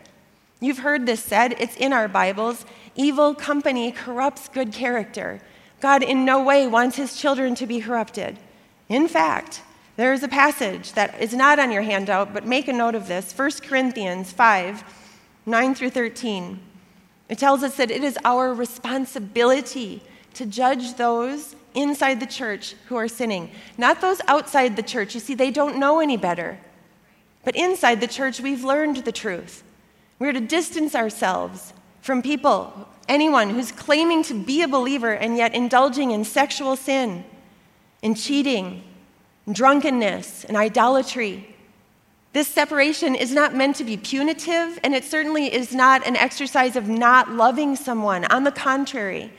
You've 0.60 0.80
heard 0.80 1.06
this 1.06 1.24
said, 1.24 1.56
it's 1.58 1.78
in 1.78 1.94
our 1.94 2.10
Bibles. 2.10 2.66
Evil 2.94 3.34
company 3.34 3.94
corrupts 3.94 4.50
good 4.50 4.74
character. 4.74 5.40
God 5.80 6.04
in 6.04 6.26
no 6.26 6.44
way 6.44 6.68
wants 6.68 6.98
his 6.98 7.16
children 7.16 7.56
to 7.56 7.66
be 7.66 7.80
corrupted. 7.80 8.38
In 8.90 9.08
fact, 9.08 9.62
there 9.96 10.12
is 10.12 10.22
a 10.22 10.28
passage 10.28 10.92
that 10.92 11.18
is 11.22 11.34
not 11.34 11.58
on 11.58 11.72
your 11.72 11.84
handout, 11.84 12.34
but 12.34 12.46
make 12.46 12.68
a 12.68 12.74
note 12.74 12.96
of 12.96 13.08
this 13.08 13.32
1 13.32 13.50
Corinthians 13.64 14.34
5 14.34 14.84
9 15.46 15.76
through 15.76 15.92
13. 15.92 16.60
It 17.30 17.38
tells 17.38 17.64
us 17.64 17.78
that 17.78 17.92
it 17.92 18.04
is 18.04 18.20
our 18.26 18.54
responsibility 18.54 20.04
to 20.34 20.46
judge 20.46 20.96
those 20.96 21.56
inside 21.76 22.20
the 22.20 22.26
church 22.26 22.76
who 22.88 22.96
are 22.96 23.08
sinning, 23.08 23.52
not 23.78 24.02
those 24.02 24.22
outside 24.28 24.76
the 24.76 24.84
church. 24.84 25.14
You 25.14 25.20
see, 25.20 25.36
they 25.36 25.52
don't 25.52 25.78
know 25.78 26.00
any 26.00 26.18
better. 26.18 26.60
But 27.44 27.56
inside 27.56 28.02
the 28.02 28.08
church, 28.08 28.40
we've 28.40 28.64
learned 28.64 28.98
the 28.98 29.12
truth. 29.12 29.64
We're 30.18 30.34
to 30.34 30.40
distance 30.40 30.96
ourselves 30.96 31.74
from 32.02 32.22
people, 32.22 32.88
anyone 33.08 33.50
who's 33.50 33.72
claiming 33.72 34.24
to 34.24 34.34
be 34.34 34.62
a 34.62 34.68
believer 34.68 35.12
and 35.14 35.38
yet 35.38 35.54
indulging 35.54 36.12
in 36.12 36.24
sexual 36.24 36.76
sin, 36.76 37.24
in 38.02 38.16
cheating, 38.16 38.84
drunkenness, 39.52 40.46
and 40.46 40.58
idolatry. 40.58 41.56
This 42.34 42.48
separation 42.48 43.16
is 43.16 43.32
not 43.32 43.56
meant 43.56 43.78
to 43.78 43.84
be 43.84 43.96
punitive, 43.96 44.80
and 44.84 44.94
it 44.94 45.04
certainly 45.04 45.54
is 45.54 45.74
not 45.74 46.06
an 46.06 46.16
exercise 46.16 46.76
of 46.76 46.90
not 46.90 47.32
loving 47.32 47.76
someone. 47.76 48.26
On 48.26 48.44
the 48.44 48.52
contrary, 48.52 49.32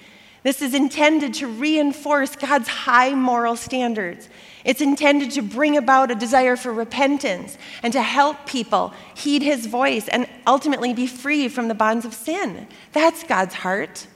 this 0.46 0.62
is 0.62 0.74
intended 0.74 1.34
to 1.34 1.48
reinforce 1.48 2.36
God's 2.36 2.68
high 2.68 3.12
moral 3.14 3.56
standards. 3.56 4.28
It's 4.64 4.80
intended 4.80 5.32
to 5.32 5.42
bring 5.42 5.76
about 5.76 6.12
a 6.12 6.14
desire 6.14 6.54
for 6.54 6.72
repentance 6.72 7.58
and 7.82 7.92
to 7.92 8.00
help 8.00 8.46
people 8.46 8.94
heed 9.16 9.42
his 9.42 9.66
voice 9.66 10.06
and 10.06 10.28
ultimately 10.46 10.94
be 10.94 11.08
free 11.08 11.48
from 11.48 11.66
the 11.66 11.74
bonds 11.74 12.04
of 12.04 12.14
sin. 12.14 12.68
That's 12.92 13.24
God's 13.24 13.54
heart. 13.54 14.06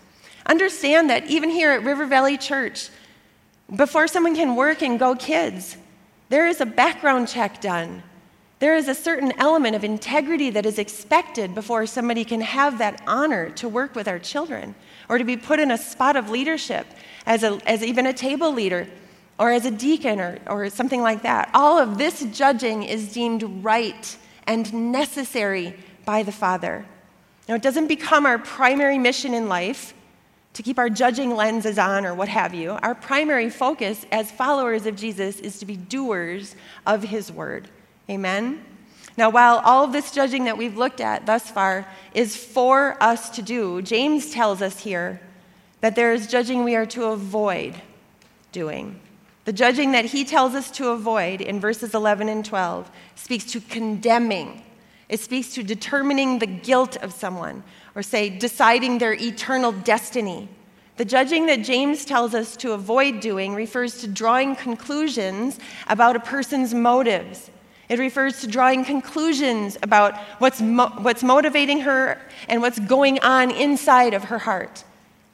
Understand 0.46 1.10
that 1.10 1.26
even 1.26 1.50
here 1.50 1.72
at 1.72 1.82
River 1.82 2.06
Valley 2.06 2.38
Church, 2.38 2.90
before 3.74 4.06
someone 4.06 4.36
can 4.36 4.54
work 4.54 4.82
and 4.82 5.00
go 5.00 5.16
kids, 5.16 5.76
there 6.28 6.46
is 6.46 6.60
a 6.60 6.66
background 6.66 7.26
check 7.26 7.60
done. 7.60 8.04
There 8.60 8.76
is 8.76 8.86
a 8.86 8.94
certain 8.94 9.32
element 9.36 9.74
of 9.74 9.82
integrity 9.82 10.50
that 10.50 10.64
is 10.64 10.78
expected 10.78 11.56
before 11.56 11.86
somebody 11.86 12.24
can 12.24 12.42
have 12.42 12.78
that 12.78 13.02
honor 13.04 13.50
to 13.50 13.68
work 13.68 13.96
with 13.96 14.06
our 14.06 14.20
children 14.20 14.76
or 15.10 15.18
to 15.18 15.24
be 15.24 15.36
put 15.36 15.58
in 15.58 15.72
a 15.72 15.76
spot 15.76 16.14
of 16.16 16.30
leadership 16.30 16.86
as, 17.26 17.42
a, 17.42 17.58
as 17.66 17.82
even 17.82 18.06
a 18.06 18.12
table 18.12 18.52
leader 18.52 18.86
or 19.40 19.50
as 19.50 19.66
a 19.66 19.70
deacon 19.70 20.20
or, 20.20 20.38
or 20.46 20.70
something 20.70 21.02
like 21.02 21.22
that. 21.22 21.50
All 21.52 21.78
of 21.78 21.98
this 21.98 22.24
judging 22.32 22.84
is 22.84 23.12
deemed 23.12 23.42
right 23.64 24.16
and 24.46 24.92
necessary 24.92 25.74
by 26.04 26.22
the 26.22 26.30
Father. 26.30 26.86
Now, 27.48 27.56
it 27.56 27.62
doesn't 27.62 27.88
become 27.88 28.24
our 28.24 28.38
primary 28.38 28.98
mission 28.98 29.34
in 29.34 29.48
life 29.48 29.94
to 30.54 30.62
keep 30.62 30.78
our 30.78 30.88
judging 30.88 31.34
lenses 31.34 31.78
on 31.78 32.06
or 32.06 32.14
what 32.14 32.28
have 32.28 32.54
you. 32.54 32.78
Our 32.82 32.94
primary 32.94 33.50
focus 33.50 34.06
as 34.12 34.30
followers 34.30 34.86
of 34.86 34.94
Jesus 34.94 35.40
is 35.40 35.58
to 35.58 35.66
be 35.66 35.76
doers 35.76 36.54
of 36.86 37.02
his 37.02 37.32
word. 37.32 37.68
Amen? 38.08 38.64
Now, 39.20 39.28
while 39.28 39.58
all 39.66 39.84
of 39.84 39.92
this 39.92 40.12
judging 40.12 40.44
that 40.44 40.56
we've 40.56 40.78
looked 40.78 40.98
at 40.98 41.26
thus 41.26 41.50
far 41.50 41.86
is 42.14 42.34
for 42.34 42.96
us 43.02 43.28
to 43.36 43.42
do, 43.42 43.82
James 43.82 44.30
tells 44.30 44.62
us 44.62 44.80
here 44.80 45.20
that 45.82 45.94
there 45.94 46.14
is 46.14 46.26
judging 46.26 46.64
we 46.64 46.74
are 46.74 46.86
to 46.86 47.04
avoid 47.04 47.74
doing. 48.50 48.98
The 49.44 49.52
judging 49.52 49.92
that 49.92 50.06
he 50.06 50.24
tells 50.24 50.54
us 50.54 50.70
to 50.70 50.88
avoid 50.88 51.42
in 51.42 51.60
verses 51.60 51.92
11 51.92 52.30
and 52.30 52.42
12 52.42 52.90
speaks 53.14 53.44
to 53.52 53.60
condemning. 53.60 54.62
It 55.10 55.20
speaks 55.20 55.52
to 55.52 55.62
determining 55.62 56.38
the 56.38 56.46
guilt 56.46 56.96
of 56.96 57.12
someone, 57.12 57.62
or 57.94 58.02
say, 58.02 58.30
deciding 58.30 58.96
their 58.96 59.12
eternal 59.12 59.72
destiny. 59.72 60.48
The 60.96 61.04
judging 61.04 61.44
that 61.44 61.60
James 61.60 62.06
tells 62.06 62.34
us 62.34 62.56
to 62.56 62.72
avoid 62.72 63.20
doing 63.20 63.54
refers 63.54 64.00
to 64.00 64.08
drawing 64.08 64.56
conclusions 64.56 65.58
about 65.88 66.16
a 66.16 66.20
person's 66.20 66.72
motives. 66.72 67.49
It 67.90 67.98
refers 67.98 68.40
to 68.40 68.46
drawing 68.46 68.84
conclusions 68.84 69.76
about 69.82 70.16
what's, 70.38 70.60
mo- 70.60 70.92
what's 70.98 71.24
motivating 71.24 71.80
her 71.80 72.20
and 72.48 72.62
what's 72.62 72.78
going 72.78 73.18
on 73.18 73.50
inside 73.50 74.14
of 74.14 74.24
her 74.24 74.38
heart. 74.38 74.84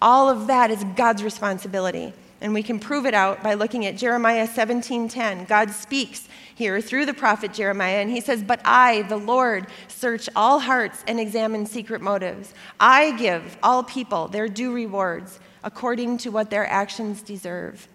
All 0.00 0.30
of 0.30 0.46
that 0.46 0.70
is 0.70 0.82
God's 0.96 1.22
responsibility. 1.22 2.14
And 2.40 2.54
we 2.54 2.62
can 2.62 2.78
prove 2.78 3.04
it 3.04 3.12
out 3.12 3.42
by 3.42 3.54
looking 3.54 3.84
at 3.84 3.98
Jeremiah 3.98 4.46
17:10. 4.48 5.46
God 5.46 5.70
speaks 5.70 6.28
here 6.54 6.80
through 6.80 7.04
the 7.04 7.14
prophet 7.14 7.52
Jeremiah 7.52 8.00
and 8.00 8.10
he 8.10 8.20
says, 8.20 8.42
"But 8.42 8.60
I, 8.64 9.02
the 9.02 9.16
Lord, 9.16 9.66
search 9.88 10.28
all 10.34 10.60
hearts 10.60 11.04
and 11.06 11.20
examine 11.20 11.66
secret 11.66 12.00
motives. 12.00 12.54
I 12.80 13.12
give 13.12 13.58
all 13.62 13.82
people 13.82 14.28
their 14.28 14.48
due 14.48 14.72
rewards 14.72 15.40
according 15.62 16.18
to 16.18 16.30
what 16.30 16.50
their 16.50 16.66
actions 16.66 17.20
deserve." 17.20 17.88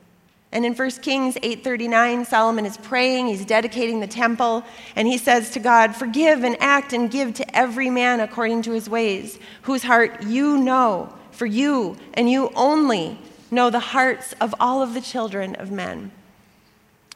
And 0.51 0.65
in 0.65 0.73
1 0.73 1.01
Kings 1.01 1.37
8:39, 1.41 2.25
Solomon 2.25 2.65
is 2.65 2.77
praying, 2.77 3.27
he's 3.27 3.45
dedicating 3.45 4.01
the 4.01 4.07
temple, 4.07 4.63
and 4.95 5.07
he 5.07 5.17
says 5.17 5.51
to 5.51 5.59
God, 5.59 5.95
"Forgive 5.95 6.43
and 6.43 6.57
act 6.59 6.91
and 6.91 7.09
give 7.09 7.33
to 7.35 7.55
every 7.57 7.89
man 7.89 8.19
according 8.19 8.63
to 8.63 8.71
his 8.71 8.89
ways, 8.89 9.39
whose 9.61 9.83
heart 9.83 10.23
you 10.23 10.57
know, 10.57 11.13
for 11.31 11.45
you 11.45 11.97
and 12.13 12.29
you 12.29 12.51
only 12.55 13.17
know 13.49 13.69
the 13.69 13.79
hearts 13.79 14.33
of 14.39 14.55
all 14.59 14.81
of 14.81 14.93
the 14.93 15.01
children 15.01 15.55
of 15.55 15.71
men. 15.71 16.11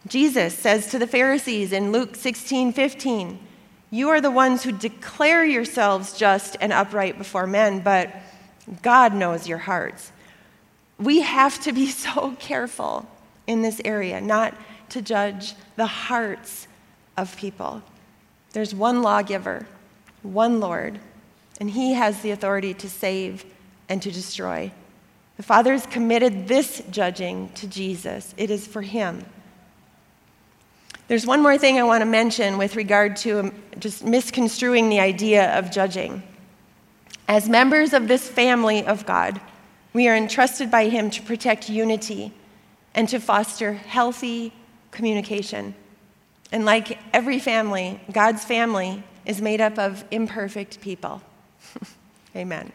Jesus 0.08 0.54
says 0.54 0.88
to 0.92 1.00
the 1.00 1.08
Pharisees 1.08 1.72
in 1.72 1.92
Luke 1.92 2.16
16:15, 2.16 3.40
You 3.90 4.10
are 4.10 4.22
the 4.22 4.32
ones 4.32 4.64
who 4.64 4.72
declare 4.72 5.46
yourselves 5.46 6.18
just 6.18 6.58
and 6.60 6.74
upright 6.74 7.18
before 7.18 7.48
men, 7.48 7.80
but 7.80 8.10
God 8.82 9.14
knows 9.14 9.48
your 9.48 9.60
hearts. 9.60 10.12
We 11.00 11.22
have 11.22 11.60
to 11.62 11.72
be 11.72 11.88
so 12.06 12.36
careful 12.40 13.08
in 13.48 13.62
this 13.62 13.82
area 13.86 14.20
not 14.22 14.56
to 14.90 15.02
judge 15.02 15.54
the 15.76 15.86
hearts 15.86 16.68
of 17.18 17.36
people. 17.38 17.82
There's 18.54 18.74
one 18.74 19.02
lawgiver, 19.02 19.68
one 20.24 20.60
Lord, 20.60 21.00
and 21.60 21.70
he 21.70 21.94
has 21.94 22.22
the 22.22 22.32
authority 22.32 22.74
to 22.76 22.90
save 22.90 23.46
and 23.90 24.02
to 24.02 24.12
destroy. 24.12 24.72
The 25.38 25.44
Father 25.44 25.74
has 25.74 25.86
committed 25.86 26.48
this 26.48 26.82
judging 26.90 27.50
to 27.56 27.68
Jesus, 27.68 28.34
it 28.38 28.50
is 28.50 28.66
for 28.66 28.82
him. 28.82 29.26
There's 31.08 31.26
one 31.26 31.44
more 31.44 31.58
thing 31.58 31.78
I 31.78 31.84
want 31.84 32.02
to 32.02 32.06
mention 32.06 32.58
with 32.58 32.76
regard 32.76 33.16
to 33.18 33.40
um, 33.40 33.54
just 33.78 34.04
misconstruing 34.04 34.90
the 34.90 35.00
idea 35.00 35.56
of 35.58 35.70
judging. 35.70 36.24
As 37.28 37.48
members 37.48 37.94
of 37.94 38.08
this 38.08 38.28
family 38.28 38.84
of 38.86 39.06
God, 39.06 39.40
we 39.94 40.08
are 40.08 40.16
entrusted 40.16 40.72
by 40.72 40.90
Him 40.90 41.12
to 41.12 41.22
protect 41.22 41.70
unity 41.70 42.34
and 42.96 43.08
to 43.10 43.20
foster 43.20 43.74
healthy 43.74 44.52
communication. 44.90 45.76
And 46.52 46.66
like 46.66 46.98
every 47.14 47.38
family, 47.38 48.00
God's 48.12 48.44
family 48.44 49.04
is 49.26 49.42
made 49.42 49.62
up 49.62 49.78
of 49.78 50.04
imperfect 50.10 50.82
people. 50.82 51.22
Amen. 52.36 52.72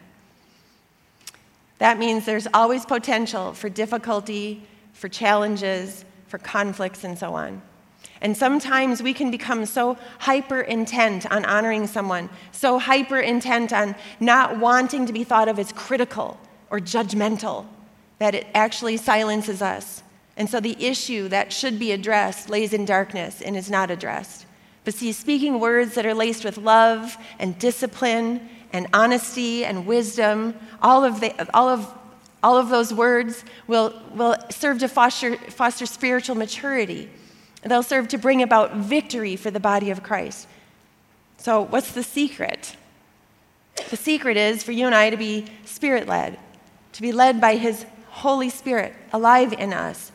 That 1.79 1.97
means 1.97 2.25
there's 2.25 2.47
always 2.53 2.85
potential 2.85 3.53
for 3.53 3.67
difficulty, 3.67 4.63
for 4.93 5.09
challenges, 5.09 6.05
for 6.27 6.37
conflicts, 6.37 7.03
and 7.03 7.17
so 7.17 7.33
on. 7.33 7.61
And 8.21 8.37
sometimes 8.37 9.01
we 9.01 9.15
can 9.15 9.31
become 9.31 9.65
so 9.65 9.97
hyper 10.19 10.61
intent 10.61 11.29
on 11.31 11.43
honoring 11.43 11.87
someone, 11.87 12.29
so 12.51 12.77
hyper 12.77 13.19
intent 13.19 13.73
on 13.73 13.95
not 14.19 14.59
wanting 14.59 15.07
to 15.07 15.13
be 15.13 15.23
thought 15.23 15.47
of 15.47 15.57
as 15.57 15.71
critical 15.71 16.39
or 16.69 16.79
judgmental, 16.79 17.65
that 18.19 18.35
it 18.35 18.45
actually 18.53 18.97
silences 18.97 19.63
us. 19.63 20.03
And 20.37 20.49
so 20.49 20.59
the 20.59 20.83
issue 20.83 21.27
that 21.27 21.51
should 21.51 21.77
be 21.77 21.91
addressed 21.91 22.49
lays 22.49 22.73
in 22.73 22.85
darkness 22.85 23.41
and 23.41 23.55
is 23.55 23.69
not 23.69 23.91
addressed. 23.91 24.45
But 24.83 24.93
see, 24.95 25.11
speaking 25.11 25.59
words 25.59 25.95
that 25.95 26.05
are 26.05 26.13
laced 26.13 26.43
with 26.43 26.57
love 26.57 27.17
and 27.37 27.57
discipline 27.59 28.49
and 28.73 28.87
honesty 28.93 29.65
and 29.65 29.85
wisdom, 29.85 30.55
all 30.81 31.03
of, 31.03 31.19
the, 31.19 31.49
all 31.53 31.69
of, 31.69 31.93
all 32.41 32.57
of 32.57 32.69
those 32.69 32.93
words 32.93 33.43
will, 33.67 33.93
will 34.13 34.35
serve 34.49 34.79
to 34.79 34.87
foster, 34.87 35.35
foster 35.35 35.85
spiritual 35.85 36.35
maturity. 36.35 37.09
They'll 37.63 37.83
serve 37.83 38.07
to 38.09 38.17
bring 38.17 38.41
about 38.41 38.75
victory 38.75 39.35
for 39.35 39.51
the 39.51 39.59
body 39.59 39.91
of 39.91 40.01
Christ. 40.01 40.47
So, 41.37 41.61
what's 41.61 41.91
the 41.91 42.03
secret? 42.03 42.75
The 43.89 43.97
secret 43.97 44.37
is 44.37 44.63
for 44.63 44.71
you 44.71 44.85
and 44.85 44.95
I 44.95 45.09
to 45.09 45.17
be 45.17 45.45
spirit 45.65 46.07
led, 46.07 46.39
to 46.93 47.01
be 47.01 47.11
led 47.11 47.39
by 47.39 47.55
His 47.55 47.85
Holy 48.09 48.49
Spirit 48.49 48.93
alive 49.13 49.53
in 49.53 49.73
us, 49.73 50.11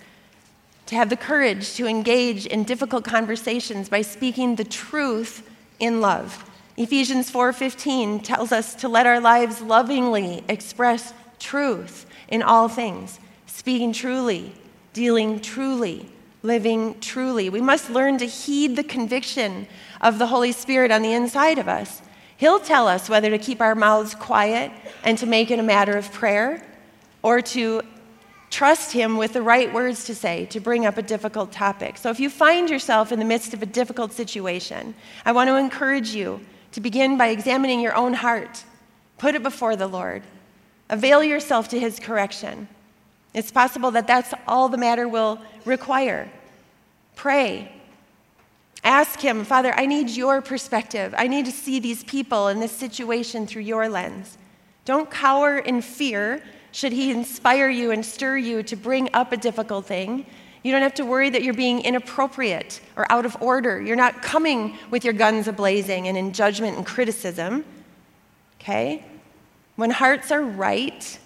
to 0.87 0.95
have 0.95 1.11
the 1.11 1.17
courage 1.17 1.75
to 1.75 1.87
engage 1.87 2.47
in 2.47 2.65
difficult 2.65 3.05
conversations 3.05 3.89
by 3.89 4.03
speaking 4.03 4.57
the 4.57 4.65
truth 4.65 5.49
in 5.79 6.01
love. 6.01 6.45
Ephesians 6.77 7.31
4:15 7.31 8.21
tells 8.21 8.53
us 8.53 8.75
to 8.77 8.89
let 8.89 9.07
our 9.07 9.21
lives 9.21 9.61
lovingly 9.61 10.45
express 10.49 11.13
truth 11.39 12.07
in 12.29 12.43
all 12.43 12.69
things, 12.69 13.19
speaking 13.47 13.93
truly, 13.93 14.53
dealing 14.93 15.41
truly, 15.41 16.09
living 16.43 16.99
truly. 17.01 17.49
We 17.51 17.61
must 17.61 17.91
learn 17.91 18.19
to 18.19 18.27
heed 18.27 18.77
the 18.77 18.85
conviction 18.85 19.67
of 20.01 20.19
the 20.19 20.27
Holy 20.27 20.53
Spirit 20.53 20.91
on 20.91 21.03
the 21.03 21.13
inside 21.13 21.59
of 21.59 21.69
us. 21.69 22.03
He'll 22.37 22.61
tell 22.61 22.87
us 22.87 23.09
whether 23.09 23.31
to 23.31 23.39
keep 23.39 23.61
our 23.61 23.75
mouths 23.75 24.15
quiet 24.15 24.71
and 25.03 25.17
to 25.19 25.27
make 25.27 25.51
it 25.51 25.59
a 25.59 25.63
matter 25.63 25.97
of 25.97 26.13
prayer 26.13 26.63
or 27.23 27.41
to 27.41 27.83
trust 28.57 28.93
Him 28.93 29.19
with 29.19 29.35
the 29.35 29.43
right 29.43 29.71
words 29.71 30.07
to 30.07 30.15
say 30.15 30.47
to 30.47 30.61
bring 30.61 30.87
up 30.87 30.97
a 30.97 31.03
difficult 31.03 31.53
topic. 31.53 31.99
So 31.99 32.09
if 32.09 32.19
you 32.19 32.31
find 32.31 32.71
yourself 32.71 33.13
in 33.13 33.19
the 33.19 33.25
midst 33.27 33.53
of 33.53 33.63
a 33.63 33.67
difficult 33.67 34.15
situation, 34.15 34.95
I 35.27 35.33
want 35.33 35.49
to 35.49 35.57
encourage 35.57 36.15
you 36.15 36.41
to 36.73 36.81
begin 36.81 37.19
by 37.19 37.27
examining 37.27 37.81
your 37.81 37.95
own 37.95 38.15
heart. 38.15 38.65
Put 39.19 39.35
it 39.35 39.43
before 39.43 39.77
the 39.77 39.87
Lord. 39.87 40.23
Avail 40.89 41.23
yourself 41.23 41.69
to 41.69 41.79
His 41.79 42.01
correction. 42.01 42.67
It's 43.35 43.51
possible 43.51 43.91
that 43.91 44.07
that's 44.07 44.33
all 44.49 44.71
the 44.71 44.79
matter 44.79 45.07
will 45.07 45.39
require. 45.67 46.31
Pray. 47.15 47.71
Ask 48.83 49.21
Him, 49.21 49.45
Father, 49.45 49.75
I 49.75 49.85
need 49.85 50.09
your 50.09 50.41
perspective. 50.41 51.15
I 51.19 51.27
need 51.29 51.45
to 51.45 51.53
see 51.53 51.79
these 51.79 52.05
people 52.05 52.47
and 52.47 52.63
this 52.63 52.73
situation 52.73 53.47
through 53.47 53.65
your 53.65 53.91
lens. 53.91 54.39
Don't 54.87 55.11
cower 55.11 55.59
in 55.59 55.83
fear 55.83 56.43
should 56.77 56.93
He 56.93 57.11
inspire 57.11 57.71
you 57.71 57.91
and 57.91 58.05
stir 58.05 58.37
you 58.37 58.63
to 58.65 58.77
bring 58.77 59.09
up 59.15 59.33
a 59.33 59.37
difficult 59.39 59.87
thing. 59.87 60.27
You 60.63 60.73
don't 60.73 60.83
have 60.83 60.93
to 60.97 61.07
worry 61.07 61.31
that 61.31 61.43
you're 61.43 61.55
being 61.55 61.81
inappropriate 61.81 62.83
or 62.97 63.11
out 63.11 63.25
of 63.25 63.35
order. 63.41 63.81
You're 63.81 63.97
not 63.97 64.21
coming 64.21 64.77
with 64.91 65.03
your 65.03 65.15
guns 65.15 65.47
ablazing 65.47 66.05
and 66.05 66.19
in 66.19 66.35
judgment 66.35 66.77
and 66.77 66.85
criticism. 66.85 67.65
Okay? 68.61 69.03
When 69.77 69.91
hearts 69.91 70.31
are 70.31 70.43
right, 70.43 71.19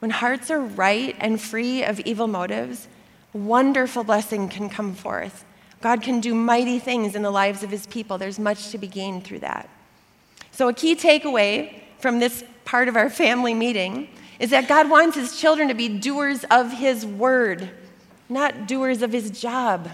when 0.00 0.10
hearts 0.10 0.50
are 0.50 0.60
right 0.60 1.14
and 1.20 1.40
free 1.40 1.84
of 1.84 2.00
evil 2.00 2.26
motives, 2.26 2.88
wonderful 3.32 4.02
blessing 4.02 4.48
can 4.48 4.68
come 4.68 4.92
forth. 4.92 5.44
God 5.82 6.02
can 6.02 6.18
do 6.18 6.34
mighty 6.34 6.80
things 6.80 7.14
in 7.14 7.22
the 7.22 7.30
lives 7.30 7.62
of 7.62 7.70
his 7.70 7.86
people. 7.86 8.18
There's 8.18 8.40
much 8.40 8.70
to 8.70 8.78
be 8.78 8.88
gained 8.88 9.22
through 9.22 9.38
that. 9.40 9.68
So, 10.50 10.66
a 10.66 10.74
key 10.74 10.96
takeaway 10.96 11.80
from 12.00 12.18
this 12.18 12.42
part 12.64 12.88
of 12.88 12.96
our 12.96 13.08
family 13.08 13.54
meeting 13.54 14.08
is 14.38 14.50
that 14.50 14.68
God 14.68 14.90
wants 14.90 15.16
his 15.16 15.38
children 15.38 15.68
to 15.68 15.74
be 15.74 15.88
doers 15.88 16.44
of 16.50 16.72
his 16.72 17.04
word, 17.06 17.70
not 18.28 18.68
doers 18.68 19.02
of 19.02 19.12
his 19.12 19.30
job. 19.30 19.88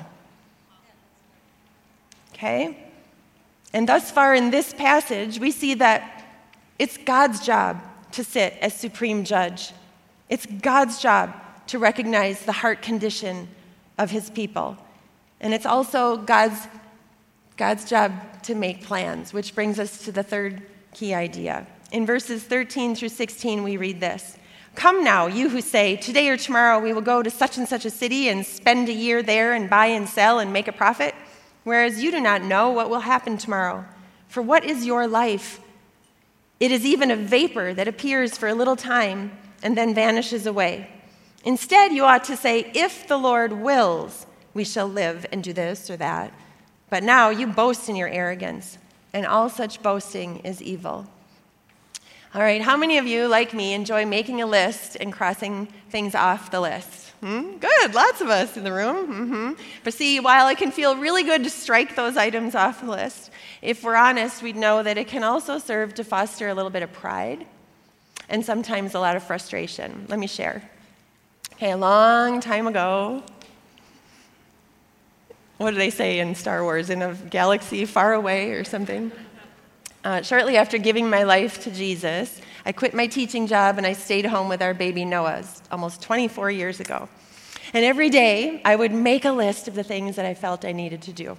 Okay? 2.35 2.77
And 3.73 3.89
thus 3.89 4.11
far 4.11 4.35
in 4.35 4.51
this 4.51 4.75
passage, 4.75 5.39
we 5.39 5.51
see 5.51 5.75
that 5.75 6.25
it's 6.79 6.99
God's 6.99 7.45
job 7.45 7.81
to 8.13 8.25
sit 8.25 8.55
as 8.61 8.75
supreme 8.75 9.25
judge. 9.25 9.73
It's 10.29 10.47
God's 10.47 11.01
job 11.01 11.35
to 11.69 11.79
recognize 11.79 12.45
the 12.45 12.53
heart 12.53 12.83
condition 12.83 13.49
of 13.99 14.11
his 14.11 14.29
people. 14.31 14.77
And 15.41 15.55
it's 15.55 15.67
also 15.67 16.17
God's, 16.17 16.67
God's 17.57 17.89
job 17.89 18.13
to 18.43 18.55
make 18.55 18.83
plans, 18.83 19.33
which 19.33 19.55
brings 19.55 19.79
us 19.79 20.05
to 20.05 20.13
the 20.13 20.23
third 20.23 20.63
key 20.93 21.15
idea. 21.15 21.67
In 21.93 22.07
verses 22.07 22.43
13 22.43 22.97
through 22.97 23.11
16, 23.11 23.63
we 23.63 23.77
read 23.77 24.01
this 24.01 24.39
Come 24.75 25.05
now, 25.05 25.27
you 25.27 25.51
who 25.51 25.61
say, 25.61 25.97
Today 25.97 26.31
or 26.31 26.39
tomorrow 26.39 26.81
we 26.81 26.95
will 26.95 27.03
go 27.03 27.23
to 27.23 27.31
such 27.31 27.59
and 27.59 27.69
such 27.69 27.85
a 27.85 27.91
city 27.91 28.31
and 28.31 28.47
spend 28.47 28.89
a 28.89 28.95
year 28.95 29.23
there 29.23 29.53
and 29.53 29.69
buy 29.69 29.87
and 29.87 30.09
sell 30.09 30.39
and 30.39 30.55
make 30.55 30.69
a 30.69 30.73
profit, 30.73 31.15
whereas 31.65 32.03
you 32.03 32.11
do 32.11 32.19
not 32.19 32.43
know 32.43 32.71
what 32.71 32.89
will 32.89 33.01
happen 33.01 33.37
tomorrow. 33.37 33.85
For 34.27 34.41
what 34.41 34.65
is 34.65 34.87
your 34.87 35.07
life? 35.07 35.61
It 36.61 36.73
is 36.73 36.87
even 36.87 37.11
a 37.11 37.17
vapor 37.17 37.75
that 37.75 37.89
appears 37.89 38.39
for 38.39 38.49
a 38.49 38.55
little 38.55 38.77
time 38.77 39.37
and 39.63 39.77
then 39.77 39.95
vanishes 39.95 40.47
away. 40.47 40.89
Instead, 41.45 41.93
you 41.93 42.05
ought 42.05 42.25
to 42.25 42.39
say, 42.39 42.71
If 42.75 43.07
the 43.07 43.19
Lord 43.19 43.53
wills, 43.53 44.25
we 44.55 44.65
shall 44.65 44.89
live 44.89 45.27
and 45.31 45.45
do 45.45 45.53
this 45.53 45.91
or 45.91 45.99
that. 45.99 46.33
But 46.89 47.03
now 47.03 47.29
you 47.29 47.47
boast 47.47 47.91
in 47.91 47.97
your 47.97 48.09
arrogance, 48.09 48.79
and 49.13 49.27
all 49.27 49.51
such 49.51 49.83
boasting 49.83 50.39
is 50.39 50.63
evil. 50.63 51.07
All 52.35 52.41
right, 52.41 52.63
how 52.63 52.79
many 52.79 52.97
of 52.97 53.07
you, 53.07 53.29
like 53.29 53.53
me, 53.53 53.75
enjoy 53.75 54.07
making 54.07 54.41
a 54.41 54.47
list 54.47 54.97
and 54.99 55.13
crossing 55.13 55.67
things 55.91 56.15
off 56.15 56.51
the 56.51 56.63
list? 56.63 57.11
Hmm? 57.21 57.59
Good, 57.59 57.95
lots 57.95 58.23
of 58.23 58.29
us 58.31 58.57
in 58.57 58.65
the 58.65 58.73
room. 58.73 59.07
Mm-hmm. 59.07 59.63
But 59.85 59.93
see, 59.93 60.19
while 60.19 60.49
it 60.49 60.57
can 60.57 60.73
feel 60.73 60.97
really 60.97 61.25
good 61.25 61.45
to 61.45 61.51
strike 61.51 61.95
those 61.95 62.17
items 62.17 62.55
off 62.55 62.81
the 62.81 62.91
list, 62.91 63.31
if 63.61 63.85
we're 63.85 63.97
honest, 63.97 64.43
we'd 64.43 64.57
know 64.57 64.83
that 64.83 64.97
it 64.97 65.09
can 65.09 65.23
also 65.23 65.59
serve 65.59 65.93
to 65.95 66.05
foster 66.05 66.49
a 66.49 66.55
little 66.55 66.71
bit 66.71 66.83
of 66.83 66.91
pride 66.91 67.47
and 68.31 68.43
sometimes 68.43 68.95
a 68.95 68.99
lot 68.99 69.15
of 69.15 69.23
frustration. 69.23 70.07
Let 70.09 70.19
me 70.19 70.27
share. 70.27 70.63
Okay, 71.53 71.73
a 71.73 71.77
long 71.77 72.41
time 72.41 72.67
ago, 72.67 73.23
what 75.59 75.73
do 75.73 75.77
they 75.77 75.91
say 75.91 76.19
in 76.19 76.35
Star 76.35 76.65
Wars? 76.65 76.89
In 76.89 77.03
a 77.03 77.15
galaxy 77.15 77.85
far 77.85 78.15
away 78.15 78.53
or 78.53 78.65
something? 78.65 79.13
Uh, 80.05 80.21
shortly 80.21 80.57
after 80.57 80.79
giving 80.79 81.09
my 81.09 81.23
life 81.23 81.63
to 81.63 81.71
Jesus, 81.71 82.41
I 82.67 82.73
quit 82.73 82.93
my 82.93 83.07
teaching 83.07 83.47
job 83.47 83.79
and 83.79 83.87
I 83.87 83.93
stayed 83.93 84.27
home 84.27 84.49
with 84.49 84.61
our 84.61 84.75
baby 84.75 85.05
Noah 85.05 85.45
almost 85.71 86.03
24 86.03 86.51
years 86.51 86.81
ago. 86.81 87.09
And 87.73 87.85
every 87.85 88.11
day 88.11 88.61
I 88.65 88.75
would 88.75 88.93
make 88.93 89.25
a 89.25 89.31
list 89.31 89.69
of 89.69 89.77
the 89.77 89.85
things 89.85 90.17
that 90.17 90.27
I 90.27 90.35
felt 90.35 90.65
I 90.65 90.73
needed 90.73 91.03
to 91.03 91.13
do. 91.13 91.37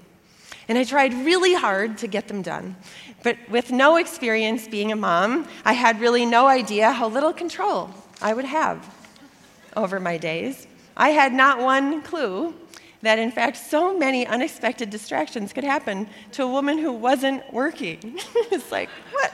And 0.70 0.78
I 0.78 0.86
tried 0.86 1.14
really 1.14 1.54
hard 1.54 1.98
to 2.00 2.08
get 2.08 2.30
them 2.30 2.42
done. 2.42 2.78
But 3.22 3.38
with 3.50 3.70
no 3.70 3.98
experience 3.98 4.66
being 4.66 4.94
a 4.94 4.96
mom, 4.96 5.46
I 5.66 5.74
had 5.74 6.00
really 6.00 6.26
no 6.26 6.48
idea 6.48 6.94
how 6.94 7.10
little 7.10 7.34
control 7.34 7.90
I 8.22 8.34
would 8.34 8.46
have 8.46 8.96
over 9.76 10.00
my 10.00 10.18
days. 10.18 10.68
I 10.96 11.10
had 11.10 11.34
not 11.34 11.60
one 11.60 12.02
clue 12.02 12.54
that, 13.04 13.20
in 13.20 13.32
fact, 13.32 13.58
so 13.58 13.98
many 13.98 14.26
unexpected 14.26 14.90
distractions 14.90 15.52
could 15.52 15.66
happen 15.66 16.08
to 16.32 16.44
a 16.44 16.48
woman 16.48 16.78
who 16.78 16.92
wasn't 16.92 17.44
working. 17.54 18.00
it's 18.52 18.72
like, 18.72 18.90
what? 19.12 19.34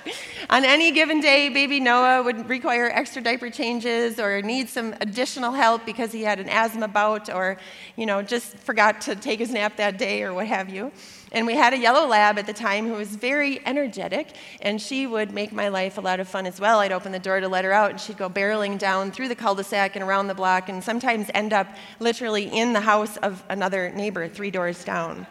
On 0.49 0.65
any 0.65 0.91
given 0.91 1.21
day, 1.21 1.49
baby 1.49 1.79
Noah 1.79 2.23
would 2.23 2.49
require 2.49 2.89
extra 2.89 3.21
diaper 3.21 3.51
changes 3.51 4.19
or 4.19 4.41
need 4.41 4.69
some 4.69 4.95
additional 5.01 5.51
help 5.51 5.86
because 5.86 6.12
he 6.12 6.23
had 6.23 6.39
an 6.39 6.49
asthma 6.49 6.88
bout 6.88 7.29
or, 7.29 7.58
you 7.95 8.08
know, 8.08 8.23
just 8.23 8.58
forgot 8.58 9.01
to 9.01 9.15
take 9.15 9.38
his 9.38 9.51
nap 9.51 9.77
that 9.77 9.99
day 9.99 10.23
or 10.23 10.34
what 10.34 10.47
have 10.47 10.69
you. 10.69 10.91
And 11.32 11.45
we 11.45 11.53
had 11.53 11.73
a 11.73 11.77
yellow 11.77 12.08
lab 12.08 12.39
at 12.39 12.47
the 12.47 12.53
time 12.53 12.88
who 12.88 12.93
was 12.93 13.10
very 13.10 13.65
energetic, 13.65 14.36
and 14.62 14.82
she 14.82 15.05
would 15.05 15.32
make 15.32 15.51
my 15.51 15.67
life 15.67 15.97
a 15.97 16.01
lot 16.01 16.19
of 16.19 16.27
fun 16.27 16.47
as 16.47 16.60
well. 16.60 16.79
I'd 16.79 16.91
open 16.91 17.12
the 17.12 17.19
door 17.19 17.39
to 17.39 17.47
let 17.47 17.65
her 17.65 17.71
out, 17.71 17.91
and 17.91 17.99
she'd 17.99 18.17
go 18.17 18.29
barreling 18.29 18.79
down 18.79 19.12
through 19.12 19.27
the 19.27 19.36
cul 19.36 19.53
de 19.53 19.63
sac 19.63 19.95
and 19.95 20.03
around 20.03 20.27
the 20.27 20.34
block, 20.34 20.69
and 20.69 20.84
sometimes 20.84 21.29
end 21.36 21.53
up 21.53 21.67
literally 21.99 22.45
in 22.45 22.73
the 22.73 22.82
house 22.82 23.17
of 23.17 23.43
another 23.60 23.89
neighbor 23.89 24.30
three 24.30 24.52
doors 24.52 24.86
down. 24.86 25.28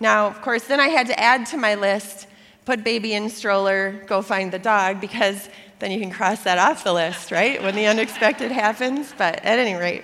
Now, 0.00 0.26
of 0.26 0.42
course, 0.42 0.64
then 0.64 0.80
I 0.80 0.88
had 0.88 1.06
to 1.06 1.20
add 1.20 1.46
to 1.46 1.56
my 1.56 1.76
list 1.76 2.26
put 2.64 2.82
baby 2.82 3.12
in 3.12 3.28
stroller, 3.28 4.02
go 4.06 4.22
find 4.22 4.50
the 4.50 4.58
dog, 4.58 5.00
because 5.00 5.48
then 5.78 5.90
you 5.90 6.00
can 6.00 6.10
cross 6.10 6.42
that 6.44 6.58
off 6.58 6.82
the 6.82 6.92
list, 6.92 7.30
right? 7.30 7.62
When 7.62 7.74
the 7.76 7.86
unexpected 7.86 8.50
happens. 8.50 9.14
But 9.16 9.44
at 9.44 9.58
any 9.58 9.74
rate, 9.74 10.02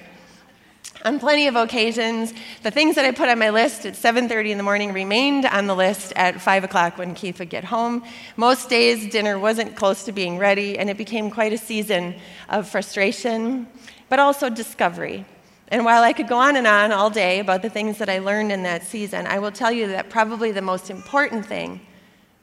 on 1.04 1.18
plenty 1.18 1.46
of 1.48 1.56
occasions, 1.56 2.34
the 2.62 2.70
things 2.70 2.96
that 2.96 3.06
I 3.06 3.12
put 3.12 3.28
on 3.28 3.38
my 3.38 3.50
list 3.50 3.86
at 3.86 3.96
7:30 3.96 4.50
in 4.50 4.58
the 4.58 4.62
morning 4.62 4.92
remained 4.92 5.46
on 5.46 5.66
the 5.66 5.74
list 5.74 6.12
at 6.16 6.40
5 6.40 6.64
o'clock 6.64 6.98
when 6.98 7.14
Keith 7.14 7.38
would 7.38 7.48
get 7.48 7.64
home. 7.64 8.04
Most 8.36 8.68
days, 8.68 9.10
dinner 9.10 9.38
wasn't 9.38 9.74
close 9.74 10.04
to 10.04 10.12
being 10.12 10.36
ready, 10.36 10.78
and 10.78 10.90
it 10.90 10.98
became 10.98 11.30
quite 11.30 11.54
a 11.54 11.58
season 11.58 12.14
of 12.50 12.68
frustration, 12.68 13.66
but 14.10 14.18
also 14.18 14.50
discovery. 14.50 15.24
And 15.70 15.84
while 15.84 16.02
I 16.02 16.12
could 16.12 16.26
go 16.26 16.36
on 16.36 16.56
and 16.56 16.66
on 16.66 16.90
all 16.90 17.10
day 17.10 17.38
about 17.38 17.62
the 17.62 17.70
things 17.70 17.98
that 17.98 18.08
I 18.08 18.18
learned 18.18 18.50
in 18.50 18.64
that 18.64 18.82
season, 18.82 19.26
I 19.26 19.38
will 19.38 19.52
tell 19.52 19.70
you 19.70 19.86
that 19.88 20.10
probably 20.10 20.50
the 20.50 20.62
most 20.62 20.90
important 20.90 21.46
thing 21.46 21.80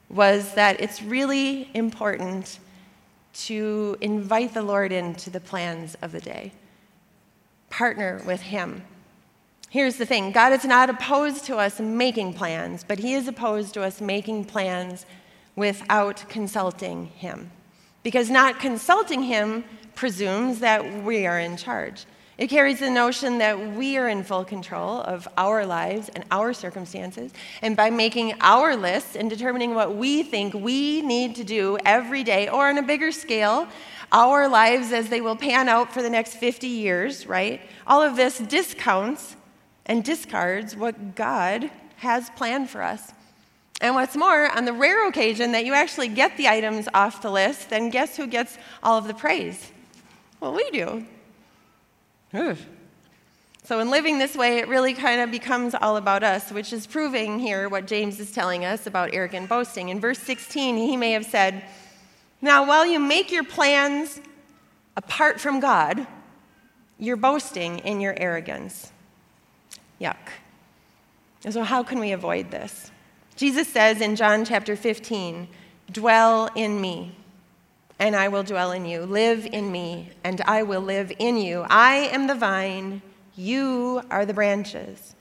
was 0.10 0.54
that 0.54 0.80
it's 0.80 1.02
really 1.02 1.70
important 1.74 2.60
to 3.34 3.98
invite 4.00 4.54
the 4.54 4.62
Lord 4.62 4.92
into 4.92 5.30
the 5.30 5.42
plans 5.42 5.98
of 6.02 6.12
the 6.12 6.22
day 6.22 6.54
partner 7.70 8.22
with 8.26 8.42
Him. 8.42 8.84
Here's 9.70 9.98
the 9.98 10.06
thing 10.06 10.32
God 10.32 10.54
is 10.54 10.64
not 10.64 10.90
opposed 10.90 11.44
to 11.46 11.58
us 11.58 11.82
making 11.82 12.34
plans, 12.34 12.86
but 12.88 13.00
He 13.00 13.14
is 13.14 13.28
opposed 13.28 13.74
to 13.74 13.84
us 13.84 14.00
making 14.00 14.46
plans 14.46 15.06
without 15.58 16.24
consulting 16.30 17.08
Him. 17.08 17.52
Because 18.04 18.30
not 18.30 18.60
consulting 18.60 19.24
Him 19.24 19.66
presumes 19.96 20.60
that 20.60 21.04
we 21.04 21.28
are 21.28 21.40
in 21.40 21.58
charge. 21.58 22.06
It 22.38 22.52
carries 22.52 22.80
the 22.80 22.92
notion 22.92 23.40
that 23.40 23.74
we 23.76 23.98
are 23.98 24.08
in 24.08 24.24
full 24.24 24.46
control 24.46 25.02
of 25.02 25.28
our 25.38 25.66
lives 25.66 26.10
and 26.10 26.24
our 26.30 26.54
circumstances. 26.54 27.32
And 27.64 27.76
by 27.76 27.90
making 27.90 28.36
our 28.42 28.76
lists 28.76 29.16
and 29.16 29.28
determining 29.28 29.74
what 29.74 29.96
we 29.96 30.22
think 30.22 30.54
we 30.54 31.02
need 31.02 31.36
to 31.38 31.44
do 31.44 31.80
every 31.84 32.24
day, 32.24 32.48
or 32.48 32.70
on 32.70 32.78
a 32.78 32.84
bigger 32.84 33.12
scale, 33.12 33.68
our 34.12 34.48
lives 34.48 34.92
as 34.92 35.10
they 35.10 35.20
will 35.20 35.36
pan 35.36 35.68
out 35.68 35.92
for 35.92 36.04
the 36.04 36.12
next 36.12 36.36
50 36.36 36.68
years, 36.68 37.26
right? 37.26 37.60
All 37.88 38.04
of 38.04 38.16
this 38.16 38.38
discounts 38.38 39.36
and 39.88 40.04
discards 40.04 40.76
what 40.76 41.16
God 41.16 41.72
has 41.98 42.30
planned 42.32 42.70
for 42.70 42.84
us. 42.84 43.14
And 43.82 43.96
what's 43.96 44.16
more, 44.16 44.56
on 44.56 44.66
the 44.66 44.74
rare 44.74 45.08
occasion 45.08 45.54
that 45.54 45.66
you 45.66 45.74
actually 45.74 46.08
get 46.08 46.38
the 46.38 46.48
items 46.48 46.88
off 46.94 47.22
the 47.24 47.32
list, 47.32 47.72
then 47.72 47.90
guess 47.90 48.16
who 48.16 48.28
gets 48.28 48.60
all 48.84 48.98
of 48.98 49.08
the 49.08 49.14
praise? 49.14 49.72
Well, 50.40 50.54
we 50.54 50.70
do. 50.70 51.06
So, 53.64 53.80
in 53.80 53.90
living 53.90 54.18
this 54.18 54.36
way, 54.36 54.60
it 54.60 54.68
really 54.68 54.94
kind 54.94 55.20
of 55.20 55.30
becomes 55.30 55.76
all 55.76 55.98
about 55.98 56.24
us, 56.24 56.52
which 56.52 56.72
is 56.72 56.88
proving 56.88 57.38
here 57.40 57.68
what 57.68 57.86
James 57.86 58.20
is 58.20 58.32
telling 58.32 58.64
us 58.64 58.88
about 58.88 59.14
arrogant 59.14 59.50
boasting. 59.50 59.90
In 59.90 60.00
verse 60.00 60.20
16, 60.20 60.78
he 60.78 60.96
may 60.96 61.12
have 61.12 61.26
said, 61.26 61.64
now, 62.42 62.66
while 62.68 62.86
you 62.86 63.00
make 63.00 63.32
your 63.32 63.44
plans 63.44 64.22
apart 64.96 65.42
from 65.42 65.60
God, 65.60 66.06
You're 67.00 67.18
boasting 67.18 67.80
in 67.80 68.02
your 68.02 68.16
arrogance. 68.18 68.92
Yuck. 70.02 70.16
So, 71.50 71.64
how 71.64 71.84
can 71.84 72.00
we 72.00 72.12
avoid 72.12 72.52
this? 72.52 72.92
Jesus 73.36 73.68
says 73.68 74.02
in 74.02 74.16
John 74.16 74.46
chapter 74.46 74.76
15, 74.76 75.48
Dwell 75.92 76.50
in 76.56 76.82
me, 76.82 77.17
and 78.00 78.16
I 78.16 78.28
will 78.28 78.44
dwell 78.44 78.72
in 78.72 78.86
you. 78.86 79.02
Live 79.02 79.46
in 79.46 79.72
me, 79.72 80.10
and 80.24 80.42
I 80.42 80.64
will 80.64 80.82
live 80.82 81.12
in 81.18 81.38
you. 81.38 81.66
I 81.70 82.10
am 82.12 82.28
the 82.28 82.36
vine, 82.36 83.02
you 83.36 84.02
are 84.10 84.26
the 84.26 84.34
branches. 84.34 85.16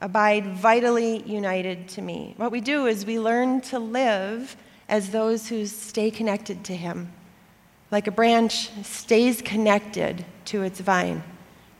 Abide 0.00 0.46
vitally 0.56 1.22
united 1.22 1.88
to 1.88 2.02
me. 2.02 2.34
What 2.36 2.52
we 2.52 2.60
do 2.60 2.86
is 2.86 3.06
we 3.06 3.18
learn 3.18 3.60
to 3.62 3.78
live 3.78 4.56
as 4.88 5.10
those 5.10 5.48
who 5.48 5.66
stay 5.66 6.10
connected 6.10 6.64
to 6.64 6.76
Him. 6.76 7.12
Like 7.90 8.06
a 8.06 8.12
branch 8.12 8.70
stays 8.84 9.40
connected 9.40 10.24
to 10.46 10.62
its 10.62 10.80
vine, 10.80 11.22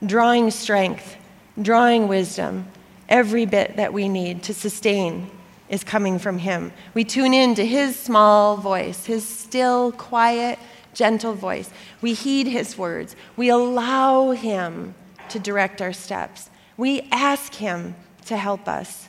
drawing 0.04 0.50
strength, 0.50 1.16
drawing 1.60 2.08
wisdom, 2.08 2.66
every 3.08 3.44
bit 3.44 3.76
that 3.76 3.92
we 3.92 4.08
need 4.08 4.42
to 4.44 4.54
sustain 4.54 5.30
is 5.74 5.84
coming 5.84 6.18
from 6.18 6.38
Him. 6.38 6.72
We 6.94 7.04
tune 7.04 7.34
in 7.34 7.54
to 7.56 7.66
His 7.66 7.98
small 7.98 8.56
voice, 8.56 9.04
His 9.04 9.28
still, 9.28 9.92
quiet, 9.92 10.58
gentle 10.94 11.34
voice. 11.34 11.70
We 12.00 12.14
heed 12.14 12.46
His 12.46 12.78
words. 12.78 13.16
We 13.36 13.48
allow 13.48 14.30
Him 14.30 14.94
to 15.28 15.38
direct 15.38 15.82
our 15.82 15.92
steps. 15.92 16.48
We 16.76 17.08
ask 17.10 17.54
Him 17.54 17.96
to 18.26 18.36
help 18.36 18.68
us 18.68 19.08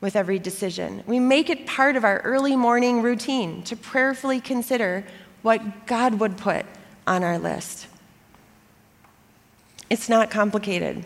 with 0.00 0.16
every 0.16 0.38
decision. 0.38 1.04
We 1.06 1.20
make 1.20 1.48
it 1.48 1.66
part 1.66 1.96
of 1.96 2.04
our 2.04 2.18
early 2.20 2.56
morning 2.56 3.02
routine 3.02 3.62
to 3.64 3.76
prayerfully 3.76 4.40
consider 4.40 5.04
what 5.42 5.86
God 5.86 6.20
would 6.20 6.36
put 6.36 6.66
on 7.06 7.22
our 7.22 7.38
list. 7.38 7.86
It's 9.88 10.08
not 10.08 10.30
complicated. 10.30 11.04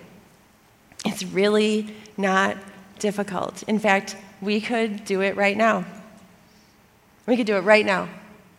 It's 1.05 1.25
really 1.25 1.95
not 2.17 2.57
difficult. 2.99 3.63
In 3.65 3.79
fact, 3.79 4.17
we 4.45 4.61
could 4.61 5.05
do 5.05 5.23
it 5.23 5.37
right 5.37 5.57
now. 5.57 5.85
We 7.27 7.37
could 7.37 7.47
do 7.47 7.57
it 7.57 7.63
right 7.63 7.85
now. 7.85 8.09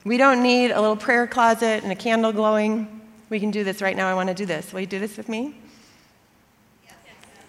We 0.04 0.18
don't 0.18 0.42
need 0.44 0.72
a 0.72 0.82
little 0.82 0.96
prayer 0.96 1.28
closet 1.28 1.84
and 1.84 1.92
a 1.92 1.96
candle 1.96 2.32
glowing. 2.32 3.02
We 3.30 3.40
can 3.40 3.52
do 3.52 3.64
this 3.64 3.82
right 3.82 3.96
now. 3.96 4.08
I 4.08 4.14
want 4.14 4.30
to 4.30 4.36
do 4.36 4.46
this. 4.46 4.74
Will 4.74 4.82
you 4.82 4.88
do 4.88 5.00
this 5.00 5.18
with 5.18 5.30
me? 5.30 5.56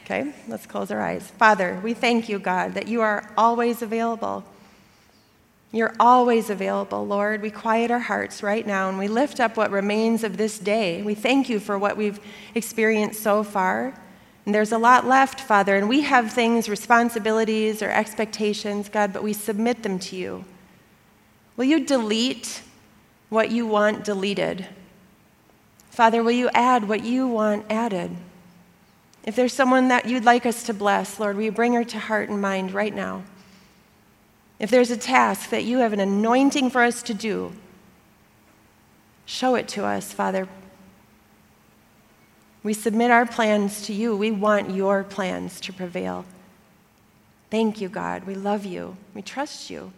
Okay, 0.04 0.32
let's 0.46 0.66
close 0.66 0.92
our 0.92 1.00
eyes. 1.00 1.28
Father, 1.32 1.80
we 1.82 1.92
thank 1.92 2.28
you, 2.28 2.38
God, 2.38 2.74
that 2.74 2.86
you 2.86 3.00
are 3.00 3.28
always 3.36 3.82
available. 3.82 4.44
You're 5.72 5.94
always 5.98 6.48
available, 6.48 7.04
Lord. 7.04 7.42
We 7.42 7.50
quiet 7.50 7.90
our 7.90 7.98
hearts 7.98 8.42
right 8.42 8.64
now 8.64 8.88
and 8.88 8.98
we 8.98 9.08
lift 9.08 9.40
up 9.40 9.56
what 9.56 9.70
remains 9.72 10.22
of 10.22 10.36
this 10.36 10.60
day. 10.60 11.02
We 11.02 11.14
thank 11.14 11.48
you 11.48 11.58
for 11.58 11.76
what 11.76 11.96
we've 11.96 12.20
experienced 12.54 13.20
so 13.20 13.42
far. 13.42 14.00
And 14.46 14.54
there's 14.54 14.72
a 14.72 14.78
lot 14.78 15.04
left, 15.04 15.40
Father, 15.40 15.76
and 15.76 15.88
we 15.88 16.02
have 16.02 16.32
things, 16.32 16.68
responsibilities 16.68 17.82
or 17.82 17.90
expectations, 17.90 18.88
God, 18.88 19.12
but 19.12 19.24
we 19.24 19.32
submit 19.32 19.82
them 19.82 19.98
to 19.98 20.16
you. 20.16 20.44
Will 21.56 21.64
you 21.64 21.84
delete 21.84 22.62
what 23.28 23.50
you 23.50 23.66
want 23.66 24.04
deleted? 24.04 24.66
Father, 25.90 26.22
will 26.22 26.30
you 26.30 26.48
add 26.54 26.88
what 26.88 27.02
you 27.02 27.26
want 27.26 27.66
added? 27.68 28.16
If 29.24 29.34
there's 29.34 29.52
someone 29.52 29.88
that 29.88 30.06
you'd 30.06 30.24
like 30.24 30.46
us 30.46 30.62
to 30.64 30.74
bless, 30.74 31.18
Lord, 31.18 31.36
will 31.36 31.42
you 31.42 31.52
bring 31.52 31.72
her 31.72 31.82
to 31.82 31.98
heart 31.98 32.28
and 32.28 32.40
mind 32.40 32.72
right 32.72 32.94
now? 32.94 33.24
If 34.60 34.70
there's 34.70 34.92
a 34.92 34.96
task 34.96 35.50
that 35.50 35.64
you 35.64 35.78
have 35.78 35.92
an 35.92 36.00
anointing 36.00 36.70
for 36.70 36.82
us 36.82 37.02
to 37.02 37.14
do, 37.14 37.52
show 39.24 39.56
it 39.56 39.66
to 39.68 39.84
us, 39.84 40.12
Father. 40.12 40.48
We 42.66 42.74
submit 42.74 43.12
our 43.12 43.24
plans 43.24 43.82
to 43.82 43.92
you. 43.92 44.16
We 44.16 44.32
want 44.32 44.72
your 44.72 45.04
plans 45.04 45.60
to 45.60 45.72
prevail. 45.72 46.24
Thank 47.48 47.80
you, 47.80 47.88
God. 47.88 48.24
We 48.24 48.34
love 48.34 48.64
you. 48.66 48.96
We 49.14 49.22
trust 49.22 49.70
you. 49.70 49.92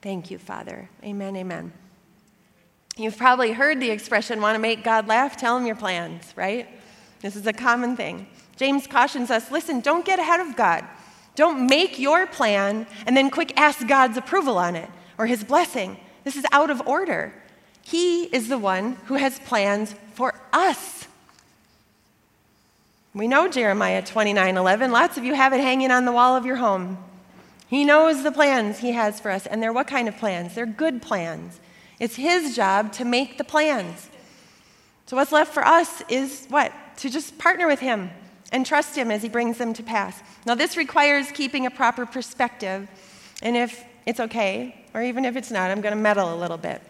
Thank 0.00 0.30
you, 0.30 0.38
Father. 0.38 0.88
Amen, 1.02 1.34
amen. 1.34 1.72
You've 2.96 3.16
probably 3.16 3.50
heard 3.50 3.80
the 3.80 3.90
expression, 3.90 4.40
want 4.40 4.54
to 4.54 4.60
make 4.60 4.84
God 4.84 5.08
laugh? 5.08 5.36
Tell 5.36 5.58
him 5.58 5.66
your 5.66 5.74
plans, 5.74 6.22
right? 6.36 6.68
This 7.20 7.34
is 7.34 7.48
a 7.48 7.52
common 7.52 7.96
thing. 7.96 8.28
James 8.56 8.86
cautions 8.86 9.28
us 9.28 9.50
listen, 9.50 9.80
don't 9.80 10.04
get 10.04 10.20
ahead 10.20 10.38
of 10.38 10.54
God. 10.54 10.84
Don't 11.34 11.66
make 11.66 11.98
your 11.98 12.28
plan 12.28 12.86
and 13.08 13.16
then 13.16 13.28
quick 13.28 13.58
ask 13.58 13.84
God's 13.88 14.16
approval 14.16 14.56
on 14.56 14.76
it 14.76 14.88
or 15.18 15.26
his 15.26 15.42
blessing. 15.42 15.96
This 16.22 16.36
is 16.36 16.46
out 16.52 16.70
of 16.70 16.80
order. 16.86 17.34
He 17.82 18.26
is 18.26 18.46
the 18.46 18.56
one 18.56 18.92
who 19.06 19.14
has 19.14 19.40
plans 19.40 19.96
for 20.14 20.32
us. 20.52 21.08
We 23.12 23.26
know 23.26 23.48
Jeremiah 23.48 24.02
29 24.02 24.56
11. 24.56 24.92
Lots 24.92 25.16
of 25.16 25.24
you 25.24 25.34
have 25.34 25.52
it 25.52 25.60
hanging 25.60 25.90
on 25.90 26.04
the 26.04 26.12
wall 26.12 26.36
of 26.36 26.46
your 26.46 26.56
home. 26.56 26.98
He 27.66 27.84
knows 27.84 28.22
the 28.22 28.32
plans 28.32 28.78
he 28.78 28.92
has 28.92 29.20
for 29.20 29.30
us, 29.30 29.46
and 29.46 29.62
they're 29.62 29.72
what 29.72 29.86
kind 29.86 30.08
of 30.08 30.16
plans? 30.16 30.54
They're 30.54 30.66
good 30.66 31.02
plans. 31.02 31.60
It's 31.98 32.16
his 32.16 32.54
job 32.54 32.92
to 32.94 33.04
make 33.04 33.36
the 33.36 33.44
plans. 33.44 34.08
So, 35.06 35.16
what's 35.16 35.32
left 35.32 35.52
for 35.52 35.66
us 35.66 36.02
is 36.08 36.46
what? 36.48 36.72
To 36.98 37.10
just 37.10 37.36
partner 37.36 37.66
with 37.66 37.80
him 37.80 38.10
and 38.52 38.64
trust 38.64 38.96
him 38.96 39.10
as 39.10 39.22
he 39.22 39.28
brings 39.28 39.58
them 39.58 39.72
to 39.74 39.82
pass. 39.82 40.22
Now, 40.46 40.54
this 40.54 40.76
requires 40.76 41.30
keeping 41.32 41.66
a 41.66 41.70
proper 41.70 42.06
perspective, 42.06 42.88
and 43.42 43.56
if 43.56 43.84
it's 44.06 44.20
okay, 44.20 44.84
or 44.94 45.02
even 45.02 45.24
if 45.24 45.36
it's 45.36 45.50
not, 45.50 45.70
I'm 45.70 45.80
going 45.80 45.94
to 45.94 46.00
meddle 46.00 46.32
a 46.32 46.38
little 46.38 46.58
bit. 46.58 46.80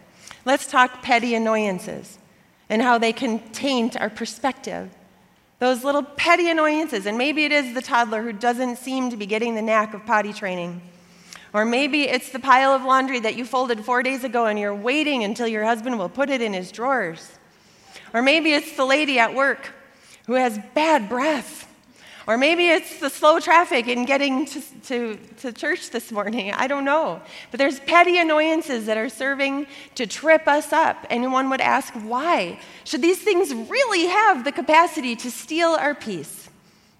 Let's 0.45 0.67
talk 0.67 1.01
petty 1.01 1.33
annoyances 1.33 2.17
and 2.69 2.81
how 2.81 2.97
they 2.97 3.11
can 3.11 3.39
taint 3.51 3.99
our 3.99 4.09
perspective. 4.09 4.89
Those 5.61 5.83
little 5.83 6.01
petty 6.01 6.49
annoyances, 6.49 7.05
and 7.05 7.19
maybe 7.19 7.45
it 7.45 7.51
is 7.51 7.75
the 7.75 7.83
toddler 7.83 8.23
who 8.23 8.33
doesn't 8.33 8.77
seem 8.77 9.11
to 9.11 9.15
be 9.15 9.27
getting 9.27 9.53
the 9.53 9.61
knack 9.61 9.93
of 9.93 10.03
potty 10.07 10.33
training. 10.33 10.81
Or 11.53 11.65
maybe 11.65 12.09
it's 12.09 12.31
the 12.31 12.39
pile 12.39 12.71
of 12.73 12.83
laundry 12.83 13.19
that 13.19 13.35
you 13.35 13.45
folded 13.45 13.85
four 13.85 14.01
days 14.01 14.23
ago 14.23 14.47
and 14.47 14.57
you're 14.57 14.73
waiting 14.73 15.23
until 15.23 15.47
your 15.47 15.63
husband 15.63 15.99
will 15.99 16.09
put 16.09 16.31
it 16.31 16.41
in 16.41 16.53
his 16.53 16.71
drawers. 16.71 17.33
Or 18.11 18.23
maybe 18.23 18.53
it's 18.53 18.75
the 18.75 18.85
lady 18.85 19.19
at 19.19 19.35
work 19.35 19.71
who 20.25 20.33
has 20.33 20.57
bad 20.73 21.07
breath. 21.07 21.70
Or 22.27 22.37
maybe 22.37 22.69
it's 22.69 22.99
the 22.99 23.09
slow 23.09 23.39
traffic 23.39 23.87
in 23.87 24.05
getting 24.05 24.45
to, 24.45 24.61
to, 24.83 25.17
to, 25.37 25.51
church 25.51 25.89
this 25.89 26.11
morning. 26.11 26.51
I 26.53 26.67
don't 26.67 26.85
know. 26.85 27.21
But 27.49 27.57
there's 27.57 27.79
petty 27.79 28.19
annoyances 28.19 28.85
that 28.85 28.97
are 28.97 29.09
serving 29.09 29.67
to 29.95 30.05
trip 30.05 30.47
us 30.47 30.71
up. 30.71 31.05
And 31.09 31.31
one 31.31 31.49
would 31.49 31.61
ask, 31.61 31.93
why? 31.93 32.59
Should 32.83 33.01
these 33.01 33.19
things 33.19 33.53
really 33.53 34.05
have 34.05 34.43
the 34.43 34.51
capacity 34.51 35.15
to 35.17 35.31
steal 35.31 35.69
our 35.69 35.95
peace? 35.95 36.49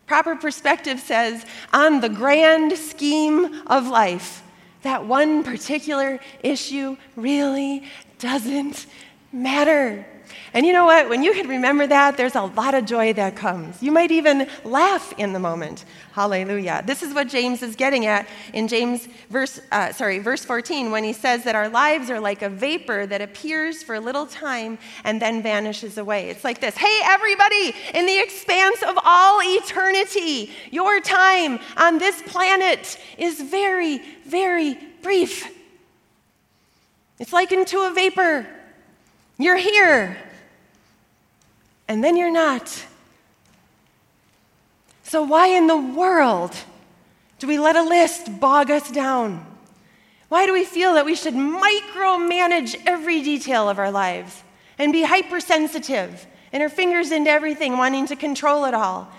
Proper 0.07 0.35
perspective 0.35 0.99
says, 0.99 1.45
on 1.71 2.01
the 2.01 2.09
grand 2.09 2.77
scheme 2.77 3.61
of 3.67 3.87
life, 3.87 4.43
that 4.81 5.05
one 5.05 5.43
particular 5.43 6.19
issue 6.43 6.97
really 7.15 7.83
doesn't 8.19 8.87
matter. 9.31 10.05
And 10.53 10.65
you 10.65 10.73
know 10.73 10.85
what? 10.85 11.09
When 11.09 11.23
you 11.23 11.33
can 11.33 11.47
remember 11.47 11.87
that, 11.87 12.17
there's 12.17 12.35
a 12.35 12.41
lot 12.41 12.73
of 12.73 12.85
joy 12.85 13.13
that 13.13 13.35
comes. 13.35 13.81
You 13.81 13.91
might 13.91 14.11
even 14.11 14.47
laugh 14.63 15.13
in 15.17 15.33
the 15.33 15.39
moment. 15.39 15.85
Hallelujah. 16.11 16.83
This 16.85 17.03
is 17.03 17.13
what 17.13 17.29
James 17.29 17.61
is 17.61 17.75
getting 17.75 18.05
at 18.05 18.27
in 18.53 18.67
James 18.67 19.07
verse 19.29 19.61
uh, 19.71 19.93
sorry, 19.93 20.19
verse 20.19 20.43
14 20.43 20.91
when 20.91 21.03
he 21.03 21.13
says 21.13 21.45
that 21.45 21.55
our 21.55 21.69
lives 21.69 22.09
are 22.09 22.19
like 22.19 22.41
a 22.41 22.49
vapor 22.49 23.05
that 23.07 23.21
appears 23.21 23.81
for 23.81 23.95
a 23.95 23.99
little 23.99 24.25
time 24.25 24.77
and 25.05 25.21
then 25.21 25.41
vanishes 25.41 25.97
away. 25.97 26.29
It's 26.29 26.43
like 26.43 26.59
this. 26.59 26.75
Hey 26.75 26.99
everybody, 27.03 27.73
in 27.93 28.05
the 28.05 28.19
expanse 28.19 28.83
of 28.83 28.97
all 29.03 29.39
eternity, 29.41 30.51
your 30.69 30.99
time 30.99 31.59
on 31.77 31.97
this 31.97 32.21
planet 32.23 32.99
is 33.17 33.39
very 33.39 34.01
very 34.25 34.77
brief. 35.01 35.49
It's 37.19 37.31
like 37.31 37.51
into 37.51 37.79
a 37.79 37.93
vapor. 37.93 38.47
You're 39.41 39.57
here, 39.57 40.17
and 41.87 42.03
then 42.03 42.15
you're 42.15 42.31
not. 42.31 42.85
So, 45.01 45.23
why 45.23 45.47
in 45.47 45.65
the 45.65 45.77
world 45.77 46.55
do 47.39 47.47
we 47.47 47.57
let 47.57 47.75
a 47.75 47.81
list 47.81 48.39
bog 48.39 48.69
us 48.69 48.91
down? 48.91 49.43
Why 50.29 50.45
do 50.45 50.53
we 50.53 50.63
feel 50.63 50.93
that 50.93 51.05
we 51.05 51.15
should 51.15 51.33
micromanage 51.33 52.79
every 52.85 53.23
detail 53.23 53.67
of 53.67 53.79
our 53.79 53.89
lives 53.89 54.43
and 54.77 54.93
be 54.93 55.01
hypersensitive 55.01 56.27
and 56.53 56.61
our 56.61 56.69
fingers 56.69 57.11
into 57.11 57.31
everything, 57.31 57.77
wanting 57.77 58.05
to 58.07 58.15
control 58.15 58.65
it 58.65 58.75
all? 58.75 59.11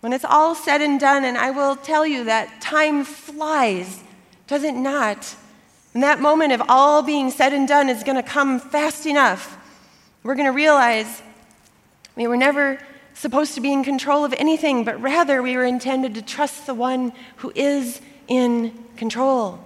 When 0.00 0.14
it's 0.14 0.24
all 0.24 0.54
said 0.54 0.80
and 0.80 0.98
done, 0.98 1.24
and 1.24 1.36
I 1.36 1.50
will 1.50 1.76
tell 1.76 2.06
you 2.06 2.24
that 2.24 2.62
time 2.62 3.04
flies, 3.04 4.02
does 4.46 4.64
it 4.64 4.74
not? 4.74 5.36
And 5.94 6.02
that 6.02 6.20
moment 6.20 6.52
of 6.52 6.60
all 6.68 7.02
being 7.02 7.30
said 7.30 7.52
and 7.52 7.66
done 7.66 7.88
is 7.88 8.02
going 8.02 8.16
to 8.16 8.22
come 8.22 8.58
fast 8.58 9.06
enough. 9.06 9.56
We're 10.24 10.34
going 10.34 10.46
to 10.46 10.52
realize 10.52 11.22
we 12.16 12.26
were 12.26 12.36
never 12.36 12.78
supposed 13.14 13.54
to 13.54 13.60
be 13.60 13.72
in 13.72 13.84
control 13.84 14.24
of 14.24 14.34
anything, 14.34 14.84
but 14.84 15.00
rather 15.00 15.40
we 15.40 15.56
were 15.56 15.64
intended 15.64 16.14
to 16.14 16.22
trust 16.22 16.66
the 16.66 16.74
one 16.74 17.12
who 17.36 17.52
is 17.54 18.00
in 18.26 18.72
control. 18.96 19.60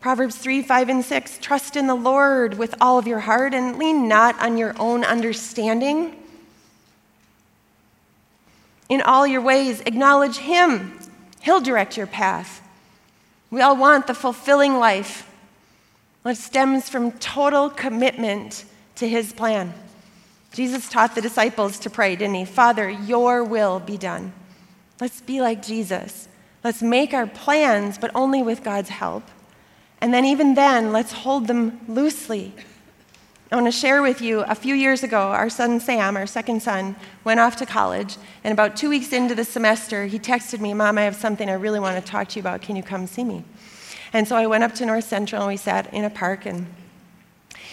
Proverbs 0.00 0.36
3, 0.36 0.62
5, 0.62 0.88
and 0.88 1.04
6 1.04 1.38
Trust 1.38 1.74
in 1.74 1.88
the 1.88 1.94
Lord 1.96 2.56
with 2.56 2.74
all 2.80 2.98
of 2.98 3.08
your 3.08 3.20
heart 3.20 3.54
and 3.54 3.76
lean 3.76 4.06
not 4.06 4.40
on 4.40 4.56
your 4.56 4.74
own 4.78 5.04
understanding. 5.04 6.14
In 8.88 9.02
all 9.02 9.26
your 9.26 9.42
ways, 9.42 9.80
acknowledge 9.80 10.36
Him. 10.36 10.98
He'll 11.40 11.60
direct 11.60 11.96
your 11.96 12.06
path. 12.06 12.62
We 13.50 13.60
all 13.60 13.76
want 13.76 14.06
the 14.06 14.14
fulfilling 14.14 14.78
life. 14.78 15.28
It 16.24 16.36
stems 16.36 16.88
from 16.88 17.12
total 17.12 17.70
commitment 17.70 18.64
to 18.96 19.08
His 19.08 19.32
plan. 19.32 19.72
Jesus 20.52 20.88
taught 20.88 21.14
the 21.14 21.20
disciples 21.20 21.78
to 21.80 21.90
pray, 21.90 22.16
didn't 22.16 22.34
He? 22.34 22.44
Father, 22.44 22.90
your 22.90 23.44
will 23.44 23.80
be 23.80 23.96
done. 23.96 24.32
Let's 25.00 25.20
be 25.20 25.40
like 25.40 25.64
Jesus. 25.64 26.28
Let's 26.64 26.82
make 26.82 27.14
our 27.14 27.26
plans, 27.26 27.98
but 27.98 28.10
only 28.14 28.42
with 28.42 28.64
God's 28.64 28.88
help. 28.90 29.22
And 30.00 30.12
then, 30.12 30.24
even 30.24 30.54
then, 30.54 30.92
let's 30.92 31.12
hold 31.12 31.46
them 31.46 31.80
loosely. 31.88 32.52
I 33.50 33.56
want 33.56 33.66
to 33.66 33.72
share 33.72 34.02
with 34.02 34.20
you 34.20 34.40
a 34.40 34.54
few 34.54 34.74
years 34.74 35.02
ago, 35.02 35.18
our 35.18 35.48
son 35.48 35.80
Sam, 35.80 36.18
our 36.18 36.26
second 36.26 36.62
son, 36.62 36.94
went 37.24 37.40
off 37.40 37.56
to 37.56 37.66
college. 37.66 38.18
And 38.44 38.52
about 38.52 38.76
two 38.76 38.90
weeks 38.90 39.10
into 39.10 39.34
the 39.34 39.44
semester, 39.44 40.04
he 40.04 40.18
texted 40.18 40.60
me, 40.60 40.74
Mom, 40.74 40.98
I 40.98 41.02
have 41.02 41.16
something 41.16 41.48
I 41.48 41.54
really 41.54 41.80
want 41.80 42.04
to 42.04 42.10
talk 42.10 42.28
to 42.28 42.36
you 42.36 42.42
about. 42.42 42.60
Can 42.60 42.76
you 42.76 42.82
come 42.82 43.06
see 43.06 43.24
me? 43.24 43.44
And 44.12 44.28
so 44.28 44.36
I 44.36 44.46
went 44.46 44.64
up 44.64 44.74
to 44.74 44.86
North 44.86 45.04
Central 45.04 45.40
and 45.40 45.48
we 45.48 45.56
sat 45.56 45.92
in 45.94 46.04
a 46.04 46.10
park 46.10 46.44
and 46.44 46.66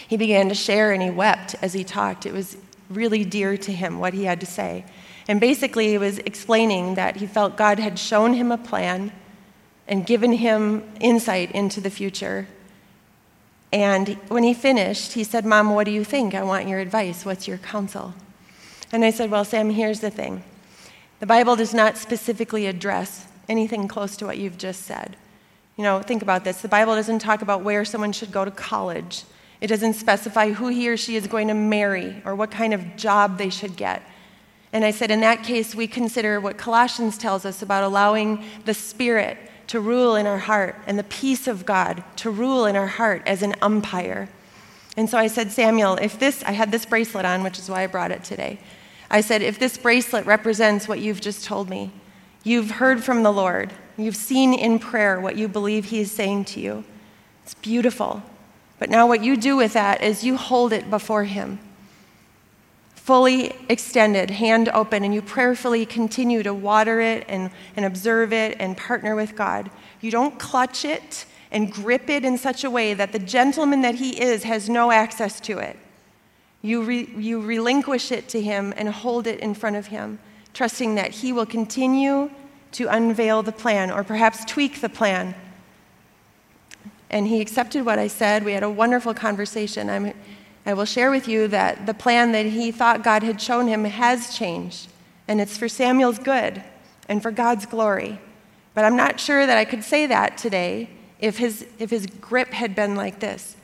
he 0.08 0.16
began 0.16 0.48
to 0.48 0.56
share 0.56 0.94
and 0.94 1.04
he 1.04 1.10
wept 1.10 1.56
as 1.62 1.74
he 1.74 1.84
talked. 1.84 2.26
It 2.26 2.32
was 2.32 2.56
really 2.90 3.26
dear 3.26 3.58
to 3.58 3.72
him 3.74 4.00
what 4.00 4.14
he 4.14 4.24
had 4.24 4.40
to 4.40 4.46
say. 4.46 4.86
And 5.28 5.42
basically, 5.42 5.90
he 5.90 5.98
was 5.98 6.20
explaining 6.20 6.96
that 6.96 7.18
he 7.18 7.28
felt 7.28 7.58
God 7.58 7.80
had 7.80 8.00
shown 8.00 8.34
him 8.36 8.50
a 8.50 8.58
plan 8.58 9.12
and 9.90 10.06
given 10.06 10.32
him 10.32 10.90
insight 11.02 11.52
into 11.52 11.82
the 11.82 11.90
future. 11.90 12.48
And 13.72 14.10
when 14.30 14.44
he 14.44 14.54
finished, 14.54 15.14
he 15.14 15.24
said, 15.24 15.46
Mom, 15.46 15.74
what 15.74 15.86
do 15.86 15.92
you 15.92 16.04
think? 16.04 16.34
I 16.34 16.44
want 16.44 16.68
your 16.68 16.80
advice. 16.80 17.26
What's 17.26 17.48
your 17.48 17.58
counsel? 17.58 18.14
And 18.92 19.04
I 19.04 19.12
said, 19.12 19.32
Well, 19.32 19.46
Sam, 19.46 19.70
here's 19.70 20.00
the 20.00 20.12
thing 20.12 20.44
the 21.20 21.26
Bible 21.26 21.56
does 21.56 21.74
not 21.74 21.98
specifically 21.98 22.68
address 22.68 23.28
anything 23.48 23.88
close 23.88 24.18
to 24.18 24.26
what 24.26 24.38
you've 24.38 24.58
just 24.58 24.84
said. 24.84 25.16
You 25.78 25.84
know, 25.84 26.02
think 26.02 26.22
about 26.22 26.44
this. 26.44 26.62
The 26.62 26.68
Bible 26.68 26.96
doesn't 26.96 27.20
talk 27.20 27.42
about 27.42 27.64
where 27.64 27.84
someone 27.84 28.12
should 28.12 28.32
go 28.32 28.46
to 28.46 28.52
college. 28.52 29.24
It 29.62 29.68
doesn't 29.68 29.94
specify 29.94 30.52
who 30.52 30.68
he 30.68 30.90
or 30.90 30.98
she 30.98 31.16
is 31.16 31.28
going 31.28 31.48
to 31.48 31.54
marry 31.54 32.22
or 32.26 32.36
what 32.36 32.52
kind 32.52 32.74
of 32.74 32.96
job 32.96 33.38
they 33.38 33.50
should 33.50 33.76
get. 33.76 34.02
And 34.74 34.84
I 34.84 34.92
said, 34.92 35.10
in 35.10 35.22
that 35.22 35.44
case, 35.44 35.74
we 35.74 35.88
consider 35.88 36.40
what 36.40 36.58
Colossians 36.58 37.18
tells 37.18 37.46
us 37.46 37.62
about 37.62 37.84
allowing 37.84 38.44
the 38.66 38.74
Spirit 38.74 39.38
to 39.68 39.80
rule 39.80 40.16
in 40.16 40.28
our 40.28 40.38
heart 40.38 40.76
and 40.86 40.98
the 40.98 41.04
peace 41.04 41.48
of 41.48 41.66
God 41.66 42.04
to 42.18 42.30
rule 42.30 42.66
in 42.66 42.76
our 42.76 42.88
heart 42.88 43.24
as 43.26 43.42
an 43.42 43.56
umpire. 43.62 44.30
And 44.98 45.10
so 45.10 45.18
I 45.18 45.28
said, 45.28 45.52
Samuel, 45.52 45.96
if 45.96 46.18
this, 46.20 46.44
I 46.44 46.52
had 46.52 46.72
this 46.72 46.86
bracelet 46.86 47.26
on, 47.26 47.44
which 47.44 47.60
is 47.60 47.70
why 47.70 47.84
I 47.84 47.88
brought 47.88 48.12
it 48.12 48.24
today. 48.24 48.60
I 49.10 49.22
said, 49.22 49.42
if 49.42 49.60
this 49.60 49.78
bracelet 49.78 50.26
represents 50.26 50.88
what 50.88 51.00
you've 51.00 51.22
just 51.22 51.44
told 51.44 51.70
me, 51.70 51.92
you've 52.44 52.72
heard 52.72 53.04
from 53.04 53.24
the 53.24 53.32
Lord, 53.32 53.74
you've 53.98 54.16
seen 54.16 54.54
in 54.54 54.80
prayer 54.80 55.20
what 55.20 55.36
you 55.36 55.48
believe 55.48 55.86
He 55.86 56.00
is 56.00 56.12
saying 56.12 56.46
to 56.46 56.60
you. 56.60 56.84
It's 57.44 57.54
beautiful. 57.56 58.24
But 58.80 58.90
now, 58.90 59.08
what 59.08 59.24
you 59.24 59.38
do 59.38 59.56
with 59.56 59.74
that 59.74 60.02
is 60.02 60.24
you 60.24 60.36
hold 60.36 60.74
it 60.74 60.90
before 60.90 61.24
Him, 61.24 61.60
fully 63.06 63.56
extended, 63.70 64.32
hand 64.32 64.68
open, 64.70 65.04
and 65.04 65.14
you 65.14 65.22
prayerfully 65.22 65.86
continue 65.86 66.42
to 66.42 66.52
water 66.52 67.00
it 67.00 67.24
and, 67.30 67.52
and 67.76 67.86
observe 67.86 68.34
it 68.34 68.58
and 68.60 68.76
partner 68.76 69.16
with 69.16 69.36
God. 69.36 69.70
You 70.02 70.10
don't 70.10 70.40
clutch 70.40 70.84
it 70.84 71.28
and 71.52 71.72
grip 71.72 72.10
it 72.10 72.26
in 72.26 72.36
such 72.40 72.64
a 72.64 72.70
way 72.72 72.96
that 72.96 73.12
the 73.12 73.20
gentleman 73.20 73.84
that 73.84 73.94
He 73.94 74.20
is 74.20 74.42
has 74.42 74.68
no 74.70 74.90
access 74.90 75.40
to 75.42 75.60
it. 75.60 75.78
You, 76.64 76.82
re, 76.82 77.08
you 77.16 77.42
relinquish 77.42 78.12
it 78.12 78.28
to 78.30 78.42
Him 78.42 78.74
and 78.76 78.90
hold 78.90 79.28
it 79.28 79.40
in 79.40 79.54
front 79.54 79.76
of 79.76 79.86
Him, 79.86 80.18
trusting 80.56 80.96
that 80.96 81.12
He 81.12 81.32
will 81.32 81.46
continue 81.46 82.32
to 82.72 82.88
unveil 82.88 83.44
the 83.44 83.52
plan 83.52 83.92
or 83.92 84.04
perhaps 84.04 84.44
tweak 84.46 84.82
the 84.82 84.90
plan 84.90 85.36
and 87.10 87.28
he 87.28 87.40
accepted 87.40 87.86
what 87.86 88.00
I 88.00 88.08
said. 88.08 88.44
We 88.44 88.52
had 88.52 88.64
a 88.64 88.70
wonderful 88.70 89.14
conversation. 89.14 89.90
I'm, 89.90 90.14
I 90.66 90.74
will 90.74 90.86
share 90.86 91.12
with 91.12 91.28
you 91.28 91.48
that 91.50 91.86
the 91.86 91.94
plan 91.94 92.32
that 92.32 92.46
he 92.48 92.72
thought 92.72 93.04
God 93.04 93.24
had 93.24 93.42
shown 93.42 93.68
him 93.68 93.84
has 93.84 94.36
changed, 94.36 94.90
and 95.28 95.40
it's 95.40 95.58
for 95.58 95.70
Samuel's 95.70 96.20
good 96.20 96.64
and 97.08 97.22
for 97.22 97.32
God's 97.32 97.66
glory. 97.66 98.20
But 98.74 98.86
I'm 98.86 98.96
not 98.96 99.20
sure 99.20 99.46
that 99.46 99.58
I 99.58 99.66
could 99.66 99.84
say 99.84 100.08
that 100.08 100.38
today 100.38 100.90
if 101.20 101.38
his, 101.38 101.66
if 101.80 101.92
his 101.92 102.08
grip 102.08 102.50
had 102.50 102.76
been 102.76 102.96
like 102.96 103.20
this. 103.20 103.56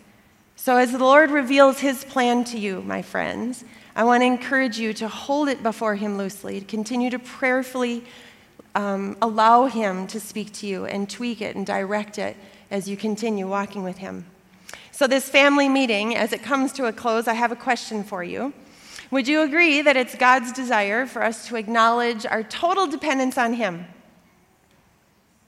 So, 0.55 0.77
as 0.77 0.91
the 0.91 0.99
Lord 0.99 1.31
reveals 1.31 1.79
his 1.79 2.03
plan 2.03 2.43
to 2.45 2.59
you, 2.59 2.81
my 2.83 3.01
friends, 3.01 3.65
I 3.95 4.03
want 4.03 4.21
to 4.21 4.27
encourage 4.27 4.77
you 4.77 4.93
to 4.93 5.07
hold 5.07 5.49
it 5.49 5.63
before 5.63 5.95
him 5.95 6.17
loosely, 6.17 6.59
to 6.59 6.65
continue 6.65 7.09
to 7.09 7.19
prayerfully 7.19 8.03
um, 8.75 9.17
allow 9.21 9.65
him 9.65 10.07
to 10.07 10.19
speak 10.19 10.53
to 10.53 10.67
you 10.67 10.85
and 10.85 11.09
tweak 11.09 11.41
it 11.41 11.55
and 11.55 11.65
direct 11.65 12.17
it 12.17 12.37
as 12.71 12.87
you 12.87 12.95
continue 12.95 13.47
walking 13.47 13.83
with 13.83 13.97
Him. 13.97 14.25
So, 14.91 15.07
this 15.07 15.29
family 15.29 15.67
meeting, 15.67 16.15
as 16.15 16.33
it 16.33 16.43
comes 16.43 16.71
to 16.73 16.85
a 16.85 16.93
close, 16.93 17.27
I 17.27 17.33
have 17.33 17.51
a 17.51 17.55
question 17.55 18.03
for 18.03 18.23
you. 18.23 18.53
Would 19.09 19.27
you 19.27 19.41
agree 19.41 19.81
that 19.81 19.97
it's 19.97 20.15
God's 20.15 20.51
desire 20.51 21.05
for 21.05 21.23
us 21.23 21.47
to 21.47 21.55
acknowledge 21.55 22.25
our 22.25 22.43
total 22.43 22.87
dependence 22.87 23.37
on 23.37 23.53
Him? 23.53 23.85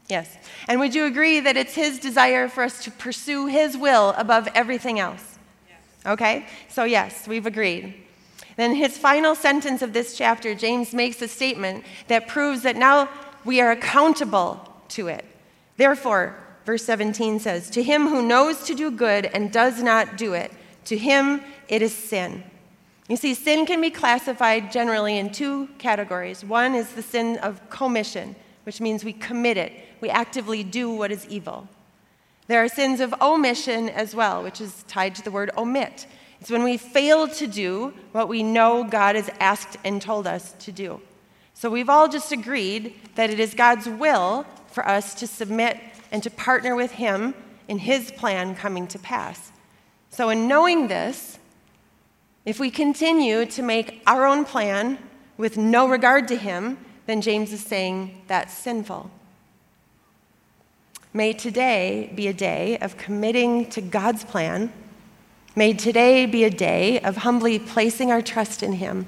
Yes. 0.10 0.36
And 0.68 0.80
would 0.80 0.94
you 0.94 1.06
agree 1.06 1.40
that 1.40 1.56
it's 1.56 1.76
His 1.76 2.00
desire 2.00 2.48
for 2.48 2.64
us 2.64 2.84
to 2.84 2.92
pursue 2.92 3.48
His 3.48 3.78
will 3.78 4.14
above 4.18 4.50
everything 4.54 5.00
else? 5.00 5.38
Yes. 5.70 6.14
Okay? 6.14 6.46
So, 6.68 6.84
yes, 6.84 7.28
we've 7.28 7.46
agreed. 7.46 7.94
Then, 8.56 8.76
his 8.76 8.98
final 8.98 9.34
sentence 9.34 9.82
of 9.82 9.94
this 9.94 10.16
chapter, 10.18 10.54
James 10.54 10.94
makes 10.94 11.22
a 11.22 11.28
statement 11.28 11.86
that 12.08 12.28
proves 12.28 12.62
that 12.64 12.76
now 12.76 13.10
we 13.46 13.62
are 13.62 13.72
accountable 13.72 14.60
to 14.90 15.08
it. 15.08 15.26
Therefore, 15.78 16.36
verse 16.66 16.84
17 16.86 17.40
says, 17.40 17.70
To 17.72 17.84
him 17.84 18.08
who 18.08 18.22
knows 18.22 18.64
to 18.66 18.76
do 18.76 18.92
good 18.92 19.26
and 19.26 19.52
does 19.52 19.82
not 19.82 20.18
do 20.18 20.34
it, 20.34 20.52
to 20.86 20.98
him 20.98 21.42
it 21.68 21.82
is 21.82 21.94
sin. 21.94 22.44
You 23.10 23.18
see, 23.18 23.34
sin 23.34 23.66
can 23.66 23.82
be 23.82 23.90
classified 23.90 24.72
generally 24.72 25.18
in 25.18 25.32
two 25.32 25.68
categories. 25.78 26.44
One 26.44 26.74
is 26.74 26.94
the 26.94 27.02
sin 27.02 27.38
of 27.40 27.70
commission, 27.70 28.36
which 28.64 28.80
means 28.80 29.04
we 29.04 29.14
commit 29.14 29.58
it, 29.58 29.74
we 30.02 30.10
actively 30.10 30.64
do 30.64 30.90
what 30.90 31.12
is 31.12 31.28
evil. 31.28 31.68
There 32.48 32.64
are 32.64 32.68
sins 32.68 33.00
of 33.00 33.14
omission 33.22 33.90
as 33.90 34.16
well, 34.16 34.44
which 34.44 34.60
is 34.60 34.84
tied 34.88 35.16
to 35.16 35.22
the 35.22 35.32
word 35.32 35.52
omit. 35.58 36.08
It's 36.42 36.52
when 36.52 36.64
we 36.64 36.76
fail 36.76 37.28
to 37.30 37.48
do 37.48 37.94
what 38.12 38.28
we 38.28 38.44
know 38.44 38.84
God 38.84 39.16
has 39.16 39.30
asked 39.40 39.78
and 39.86 40.02
told 40.02 40.28
us 40.28 40.54
to 40.60 40.72
do. 40.72 41.00
So 41.54 41.70
we've 41.70 41.90
all 41.90 42.10
just 42.10 42.32
agreed 42.32 43.00
that 43.16 43.30
it 43.30 43.40
is 43.40 43.54
God's 43.54 43.88
will 43.88 44.46
for 44.68 44.86
us 44.86 45.14
to 45.16 45.28
submit 45.28 45.78
and 46.14 46.24
to 46.24 46.30
partner 46.30 46.76
with 46.76 46.92
Him 46.92 47.34
in 47.68 47.80
His 47.80 48.12
plan 48.12 48.56
coming 48.56 48.88
to 48.88 49.00
pass. 49.00 49.52
So, 50.12 50.30
in 50.30 50.48
knowing 50.48 50.88
this, 50.88 51.40
if 52.46 52.60
we 52.60 52.70
continue 52.70 53.46
to 53.48 53.64
make 53.64 54.02
our 54.06 54.26
own 54.26 54.46
plan 54.46 55.00
with 55.38 55.58
no 55.58 55.90
regard 55.90 56.28
to 56.28 56.36
Him, 56.36 56.78
then 57.08 57.20
James 57.20 57.52
is 57.52 57.66
saying 57.66 58.22
that's 58.28 58.54
sinful. 58.54 59.10
May 61.14 61.34
today 61.34 62.12
be 62.16 62.28
a 62.28 62.34
day 62.34 62.78
of 62.78 62.98
committing 62.98 63.70
to 63.72 63.82
God's 63.82 64.24
plan. 64.24 64.72
May 65.56 65.74
today 65.74 66.26
be 66.26 66.44
a 66.44 66.50
day 66.50 67.00
of 67.00 67.18
humbly 67.18 67.60
placing 67.60 68.12
our 68.12 68.22
trust 68.22 68.62
in 68.62 68.74
Him 68.74 69.08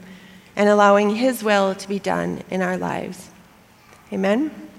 and 0.56 0.70
allowing 0.70 1.16
His 1.16 1.44
will 1.44 1.76
to 1.76 1.88
be 1.88 2.00
done 2.00 2.42
in 2.50 2.62
our 2.62 2.78
lives. 2.78 3.30
Amen? 4.12 4.70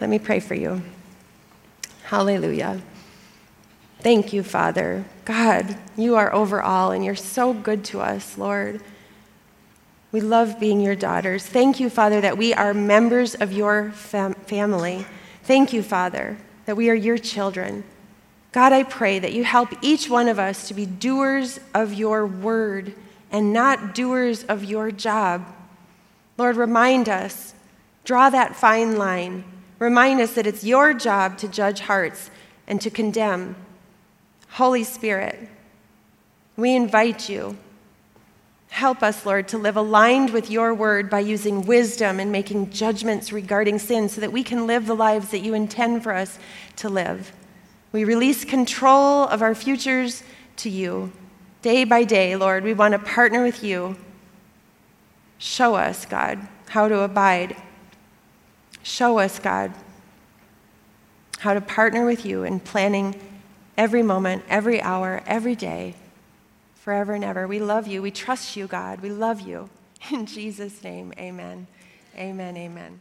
Let 0.00 0.08
me 0.08 0.18
pray 0.18 0.40
for 0.40 0.54
you. 0.54 0.82
Hallelujah. 2.08 2.80
Thank 4.00 4.32
you, 4.32 4.42
Father. 4.42 5.04
God, 5.26 5.76
you 5.94 6.16
are 6.16 6.32
over 6.32 6.62
all, 6.62 6.90
and 6.90 7.04
you're 7.04 7.14
so 7.14 7.52
good 7.52 7.84
to 7.84 8.00
us, 8.00 8.38
Lord. 8.38 8.80
We 10.10 10.22
love 10.22 10.58
being 10.58 10.80
your 10.80 10.94
daughters. 10.94 11.44
Thank 11.44 11.80
you, 11.80 11.90
Father, 11.90 12.22
that 12.22 12.38
we 12.38 12.54
are 12.54 12.72
members 12.72 13.34
of 13.34 13.52
your 13.52 13.90
fam- 13.90 14.32
family. 14.32 15.04
Thank 15.42 15.74
you, 15.74 15.82
Father, 15.82 16.38
that 16.64 16.78
we 16.78 16.88
are 16.88 16.94
your 16.94 17.18
children. 17.18 17.84
God, 18.52 18.72
I 18.72 18.84
pray 18.84 19.18
that 19.18 19.34
you 19.34 19.44
help 19.44 19.68
each 19.82 20.08
one 20.08 20.28
of 20.28 20.38
us 20.38 20.66
to 20.68 20.72
be 20.72 20.86
doers 20.86 21.60
of 21.74 21.92
your 21.92 22.26
word 22.26 22.94
and 23.30 23.52
not 23.52 23.94
doers 23.94 24.44
of 24.44 24.64
your 24.64 24.90
job. 24.90 25.44
Lord, 26.38 26.56
remind 26.56 27.10
us, 27.10 27.52
draw 28.04 28.30
that 28.30 28.56
fine 28.56 28.96
line 28.96 29.44
Remind 29.78 30.20
us 30.20 30.34
that 30.34 30.46
it's 30.46 30.64
your 30.64 30.92
job 30.92 31.38
to 31.38 31.48
judge 31.48 31.80
hearts 31.80 32.30
and 32.66 32.80
to 32.80 32.90
condemn. 32.90 33.56
Holy 34.50 34.84
Spirit, 34.84 35.48
we 36.56 36.74
invite 36.74 37.28
you. 37.28 37.56
Help 38.70 39.02
us, 39.02 39.24
Lord, 39.24 39.48
to 39.48 39.58
live 39.58 39.76
aligned 39.76 40.30
with 40.30 40.50
your 40.50 40.74
word 40.74 41.08
by 41.08 41.20
using 41.20 41.66
wisdom 41.66 42.20
and 42.20 42.30
making 42.30 42.70
judgments 42.70 43.32
regarding 43.32 43.78
sin 43.78 44.08
so 44.08 44.20
that 44.20 44.32
we 44.32 44.42
can 44.42 44.66
live 44.66 44.86
the 44.86 44.94
lives 44.94 45.30
that 45.30 45.38
you 45.40 45.54
intend 45.54 46.02
for 46.02 46.12
us 46.12 46.38
to 46.76 46.88
live. 46.88 47.32
We 47.92 48.04
release 48.04 48.44
control 48.44 49.24
of 49.24 49.40
our 49.40 49.54
futures 49.54 50.22
to 50.56 50.68
you. 50.68 51.12
Day 51.62 51.84
by 51.84 52.04
day, 52.04 52.36
Lord, 52.36 52.62
we 52.62 52.74
want 52.74 52.92
to 52.92 52.98
partner 52.98 53.42
with 53.42 53.64
you. 53.64 53.96
Show 55.38 55.74
us, 55.74 56.04
God, 56.04 56.46
how 56.68 56.88
to 56.88 57.00
abide. 57.00 57.56
Show 58.88 59.18
us, 59.18 59.38
God, 59.38 59.74
how 61.40 61.52
to 61.52 61.60
partner 61.60 62.06
with 62.06 62.24
you 62.24 62.44
in 62.44 62.58
planning 62.58 63.20
every 63.76 64.02
moment, 64.02 64.44
every 64.48 64.80
hour, 64.80 65.22
every 65.26 65.54
day, 65.54 65.94
forever 66.74 67.12
and 67.12 67.22
ever. 67.22 67.46
We 67.46 67.60
love 67.60 67.86
you. 67.86 68.00
We 68.00 68.10
trust 68.10 68.56
you, 68.56 68.66
God. 68.66 69.00
We 69.00 69.10
love 69.10 69.42
you. 69.42 69.68
In 70.10 70.24
Jesus' 70.24 70.82
name, 70.82 71.12
amen. 71.18 71.66
Amen, 72.16 72.56
amen. 72.56 73.00